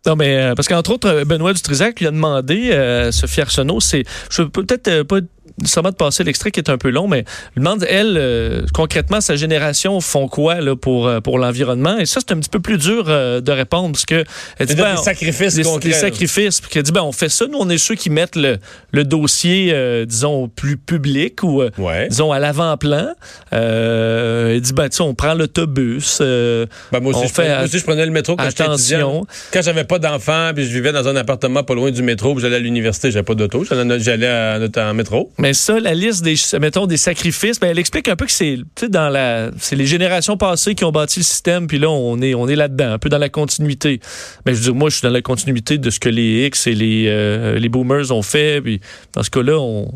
Non, 0.07 0.15
mais 0.15 0.35
euh, 0.35 0.55
parce 0.55 0.67
qu'entre 0.67 0.91
autres, 0.91 1.07
euh, 1.07 1.25
Benoît 1.25 1.53
Dutrisac 1.53 1.99
lui 1.99 2.07
a 2.07 2.11
demandé, 2.11 2.71
euh, 2.71 3.11
Sophie 3.11 3.41
Arsenault, 3.41 3.79
c'est. 3.79 4.03
Je 4.31 4.41
peux 4.41 4.63
peut-être 4.65 4.87
euh, 4.87 5.03
pas 5.03 5.19
nécessairement 5.60 5.89
de 5.89 5.96
passer 5.96 6.24
l'extrait 6.24 6.51
qui 6.51 6.60
est 6.60 6.70
un 6.70 6.77
peu 6.77 6.89
long, 6.89 7.08
mais 7.08 7.20
lui 7.55 7.63
demande, 7.63 7.86
elle, 7.89 8.15
euh, 8.17 8.62
concrètement, 8.74 9.22
sa 9.22 9.36
génération 9.36 10.00
font 10.01 10.27
quoi 10.27 10.62
là, 10.62 10.75
pour, 10.75 11.08
euh, 11.08 11.20
pour 11.20 11.39
l'environnement? 11.39 11.98
Et 11.98 12.05
ça, 12.05 12.20
c'est 12.20 12.34
un 12.34 12.39
petit 12.39 12.50
peu 12.50 12.60
plus 12.60 12.77
dur 12.77 13.05
euh, 13.08 13.41
de 13.41 13.51
répondre, 13.51 13.91
parce 13.91 14.05
que. 14.05 14.24
Elle 14.58 14.67
dit, 14.67 14.75
ben, 14.75 14.96
des 14.96 15.01
sacrifices 15.01 15.55
des, 15.55 15.63
concrets, 15.63 15.91
sacrifices. 15.91 16.62
Puis 16.62 16.70
qu'elle 16.70 16.84
dit, 16.84 16.91
ben, 16.91 17.03
on 17.03 17.12
fait 17.12 17.29
ça. 17.29 17.46
Nous, 17.48 17.58
on 17.58 17.70
est 17.70 17.77
ceux 17.77 17.96
qui 17.96 18.10
mettent 18.10 18.36
le, 18.36 18.58
le 18.91 19.03
dossier, 19.03 19.72
euh, 19.74 20.05
disons, 20.05 20.48
plus 20.48 20.77
public 20.77 21.43
ou, 21.43 21.63
Ouais. 21.77 22.08
disons, 22.10 22.31
à 22.31 22.39
l'avant-plan. 22.39 23.10
Elle 23.51 24.62
dit, 24.62 24.74
ben, 24.74 24.89
tu 24.89 24.98
sais, 24.98 25.03
on 25.03 25.13
prend 25.13 25.34
l'autobus. 25.34 26.20
Ben, 26.22 26.67
moi, 27.01 27.12
aussi, 27.12 27.20
on 27.20 27.27
je 27.27 27.27
fait 27.27 27.34
prenais, 27.43 27.55
moi 27.55 27.63
aussi, 27.65 27.79
je 27.79 27.84
prenais 27.84 28.05
le 28.05 28.12
métro 28.12 28.36
quand 28.36 28.43
attention. 28.43 29.25
Quand 29.53 29.62
j'avais 29.62 29.84
pas 29.84 30.00
d'enfants, 30.00 30.51
puis 30.55 30.65
je 30.65 30.74
vivais 30.74 30.91
dans 30.91 31.08
un 31.08 31.15
appartement 31.15 31.63
pas 31.63 31.74
loin 31.75 31.91
du 31.91 32.01
métro, 32.03 32.34
puis 32.34 32.41
j'allais 32.41 32.58
à 32.58 32.60
l'université, 32.60 33.12
j'avais 33.12 33.24
pas 33.24 33.36
d'auto, 33.36 33.63
j'allais 33.63 34.67
en, 34.77 34.81
en 34.81 34.93
métro. 34.93 35.31
Mais 35.38 35.50
ça, 35.53 35.79
la 35.79 35.93
liste 35.93 36.24
des, 36.24 36.36
mettons, 36.60 36.86
des 36.88 36.98
sacrifices, 36.98 37.60
ben, 37.60 37.70
elle 37.70 37.79
explique 37.79 38.08
un 38.08 38.15
peu 38.15 38.25
que 38.25 38.31
c'est, 38.31 38.58
dans 38.89 39.10
la, 39.10 39.51
c'est 39.60 39.75
les 39.75 39.86
générations 39.86 40.38
passées 40.38 40.75
qui 40.75 40.84
ont 40.84 40.91
bâti 40.91 41.20
le 41.20 41.24
système, 41.25 41.67
puis 41.67 41.79
là, 41.79 41.89
on 41.89 42.22
est, 42.22 42.34
on 42.36 42.48
est 42.48 42.55
là-dedans, 42.55 42.91
un 42.93 43.00
peu 43.00 43.10
dans 43.10 43.17
la 43.17 43.29
continuité. 43.29 44.00
Mais 44.46 44.53
je 44.53 44.60
veux 44.60 44.63
dire, 44.65 44.75
moi, 44.75 44.89
je 44.89 44.96
suis 44.98 45.03
dans 45.03 45.13
la 45.13 45.22
continuité 45.22 45.77
de 45.77 45.89
ce 45.89 46.00
que 46.00 46.10
les 46.10 46.46
X 46.48 46.67
et 46.67 46.74
les, 46.75 47.05
euh, 47.08 47.58
les 47.60 47.70
boomers 47.70 48.12
ont 48.12 48.22
fait, 48.22 48.62
puis 48.62 48.81
dans 49.13 49.24
ce 49.24 49.29
cas-là, 49.29 49.58
on, 49.60 49.91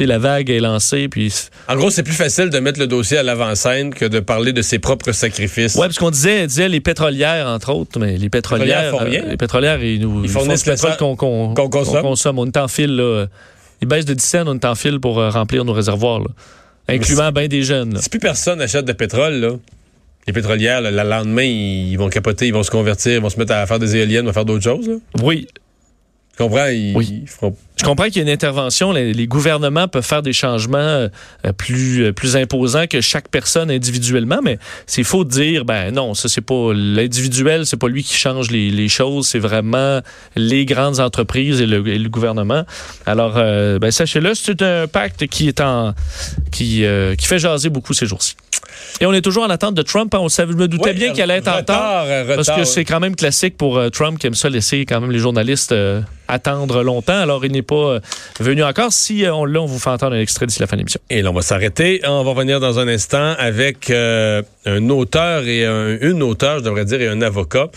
la 0.00 0.18
vague 0.18 0.50
est 0.50 0.58
lancée, 0.60 1.08
puis 1.08 1.32
En 1.68 1.76
gros, 1.76 1.90
c'est 1.90 2.02
plus 2.02 2.14
facile 2.14 2.50
de 2.50 2.58
mettre 2.58 2.80
le 2.80 2.86
dossier 2.86 3.18
à 3.18 3.22
l'avant-scène 3.22 3.94
que 3.94 4.04
de 4.04 4.18
parler 4.18 4.52
de 4.52 4.62
ses 4.62 4.78
propres 4.80 5.12
sacrifices. 5.12 5.76
Ouais, 5.76 5.86
parce 5.86 5.98
qu'on 5.98 6.10
disait, 6.10 6.46
disait 6.46 6.68
les 6.68 6.80
pétrolières, 6.80 7.46
entre 7.46 7.72
autres, 7.72 8.00
mais 8.00 8.16
les 8.16 8.28
pétrolières. 8.28 8.90
font 8.90 8.98
rien. 8.98 9.22
euh, 9.24 9.30
les 9.30 9.36
pétrolières, 9.36 9.82
ils 9.82 10.00
nous 10.00 10.24
Ils 10.24 10.30
fournissent 10.30 10.66
le 10.66 10.72
le 10.72 10.76
pétrole 10.76 10.96
qu'on 10.96 11.14
consomme. 11.54 12.02
consomme. 12.02 12.38
On 12.38 12.46
est 12.46 12.56
en 12.56 12.66
file, 12.68 12.96
là. 12.96 13.26
Ils 13.84 13.86
baissent 13.86 14.06
de 14.06 14.14
10 14.14 14.24
cents, 14.24 14.44
on 14.46 14.54
est 14.54 14.64
en 14.64 14.74
file 14.74 14.98
pour 14.98 15.18
euh, 15.18 15.28
remplir 15.28 15.62
nos 15.66 15.74
réservoirs, 15.74 16.20
là. 16.20 16.28
Incluant 16.88 17.30
bien 17.32 17.48
des 17.48 17.62
jeunes, 17.62 17.92
là. 17.92 18.00
Si 18.00 18.08
plus 18.08 18.18
personne 18.18 18.58
n'achète 18.58 18.86
de 18.86 18.94
pétrole, 18.94 19.34
là, 19.34 19.50
les 20.26 20.32
pétrolières, 20.32 20.80
le 20.80 20.90
lendemain, 20.90 21.42
ils 21.42 21.94
vont 21.96 22.08
capoter, 22.08 22.46
ils 22.46 22.54
vont 22.54 22.62
se 22.62 22.70
convertir, 22.70 23.12
ils 23.12 23.20
vont 23.20 23.28
se 23.28 23.38
mettre 23.38 23.52
à 23.52 23.66
faire 23.66 23.78
des 23.78 23.94
éoliennes, 23.94 24.26
à 24.26 24.32
faire 24.32 24.46
d'autres 24.46 24.64
choses. 24.64 24.88
là. 24.88 24.94
Oui. 25.22 25.48
Tu 26.36 26.42
comprends? 26.42 26.66
Ils, 26.66 26.96
Oui. 26.96 27.20
ils 27.22 27.28
feront- 27.28 27.54
Je 27.76 27.84
comprends 27.84 28.06
qu'il 28.06 28.16
y 28.16 28.18
a 28.18 28.22
une 28.22 28.28
intervention. 28.28 28.90
Les, 28.92 29.12
les 29.12 29.26
gouvernements 29.28 29.86
peuvent 29.86 30.04
faire 30.04 30.22
des 30.22 30.32
changements 30.32 30.78
euh, 30.78 31.08
plus, 31.56 32.02
euh, 32.06 32.12
plus 32.12 32.34
imposants 32.36 32.86
que 32.88 33.00
chaque 33.00 33.28
personne 33.28 33.70
individuellement, 33.70 34.40
mais 34.42 34.58
c'est 34.86 35.04
faux 35.04 35.24
de 35.24 35.30
dire, 35.30 35.64
ben 35.64 35.92
non, 35.92 36.14
ça 36.14 36.28
c'est 36.28 36.40
pas 36.40 36.72
l'individuel, 36.74 37.66
c'est 37.66 37.76
pas 37.76 37.86
lui 37.88 38.02
qui 38.02 38.14
change 38.16 38.50
les, 38.50 38.70
les 38.70 38.88
choses, 38.88 39.28
c'est 39.28 39.38
vraiment 39.38 40.00
les 40.34 40.64
grandes 40.64 40.98
entreprises 40.98 41.60
et 41.60 41.66
le, 41.66 41.86
et 41.86 41.98
le 41.98 42.08
gouvernement. 42.08 42.64
Alors, 43.06 43.34
euh, 43.36 43.78
ben, 43.78 43.90
sachez-le, 43.92 44.34
c'est 44.34 44.60
un 44.62 44.88
pacte 44.88 45.26
qui 45.28 45.46
est 45.48 45.60
en, 45.60 45.94
qui, 46.50 46.84
euh, 46.84 47.14
qui 47.14 47.26
fait 47.26 47.38
jaser 47.38 47.68
beaucoup 47.68 47.92
ces 47.94 48.06
jours-ci. 48.06 48.34
Et 49.00 49.06
on 49.06 49.12
est 49.12 49.20
toujours 49.22 49.44
en 49.44 49.50
attente 49.50 49.74
de 49.74 49.82
Trump. 49.82 50.14
hein. 50.14 50.18
On 50.20 50.28
savait, 50.28 50.52
je 50.52 50.56
me 50.58 50.68
doutais 50.68 50.92
bien 50.94 51.12
qu'elle 51.12 51.30
allait 51.30 51.40
être 51.40 51.48
en 51.48 51.56
retard, 51.56 52.04
euh, 52.06 52.34
Parce 52.36 52.50
que 52.50 52.64
c'est 52.64 52.84
quand 52.84 53.00
même 53.00 53.16
classique 53.16 53.56
pour 53.56 53.78
euh, 53.78 53.88
Trump 53.90 54.18
qui 54.18 54.26
aime 54.26 54.34
ça 54.34 54.48
laisser 54.48 54.84
quand 54.86 55.00
même 55.00 55.10
les 55.10 55.18
journalistes 55.18 55.72
euh, 55.72 56.00
attendre 56.28 56.82
longtemps. 56.82 57.18
Alors, 57.18 57.44
il 57.44 57.52
n'est 57.52 57.62
pas 57.62 57.74
euh, 57.74 58.00
venu 58.40 58.62
encore. 58.64 58.92
Si 58.92 59.24
on 59.30 59.44
l'a, 59.44 59.60
on 59.60 59.66
vous 59.66 59.78
fait 59.78 59.90
entendre 59.90 60.16
un 60.16 60.20
extrait 60.20 60.46
d'ici 60.46 60.60
la 60.60 60.66
fin 60.66 60.76
de 60.76 60.80
l'émission. 60.80 61.00
Et 61.10 61.22
là, 61.22 61.30
on 61.30 61.34
va 61.34 61.42
s'arrêter. 61.42 62.00
On 62.06 62.22
va 62.24 62.30
revenir 62.30 62.60
dans 62.60 62.78
un 62.78 62.88
instant 62.88 63.34
avec 63.38 63.90
un 63.90 64.88
auteur 64.88 65.46
et 65.46 65.64
un- 65.66 65.98
une 66.00 66.22
auteure, 66.22 66.58
je 66.60 66.64
devrais 66.64 66.84
dire, 66.84 67.00
et 67.00 67.08
un 67.08 67.20
avocat 67.22 67.68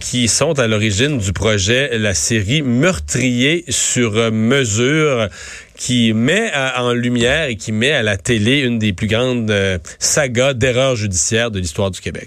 qui 0.00 0.28
sont 0.28 0.58
à 0.58 0.66
l'origine 0.66 1.18
du 1.18 1.32
projet, 1.32 1.98
la 1.98 2.14
série 2.14 2.62
Meurtrier 2.62 3.64
sur 3.68 4.12
mesure 4.32 5.28
qui 5.76 6.12
met 6.12 6.52
en 6.76 6.92
lumière 6.92 7.48
et 7.48 7.56
qui 7.56 7.72
met 7.72 7.92
à 7.92 8.02
la 8.02 8.16
télé 8.16 8.60
une 8.60 8.78
des 8.78 8.92
plus 8.92 9.06
grandes 9.06 9.50
euh, 9.50 9.78
sagas 9.98 10.54
d'erreurs 10.54 10.96
judiciaires 10.96 11.50
de 11.50 11.58
l'histoire 11.58 11.90
du 11.90 12.00
Québec. 12.00 12.22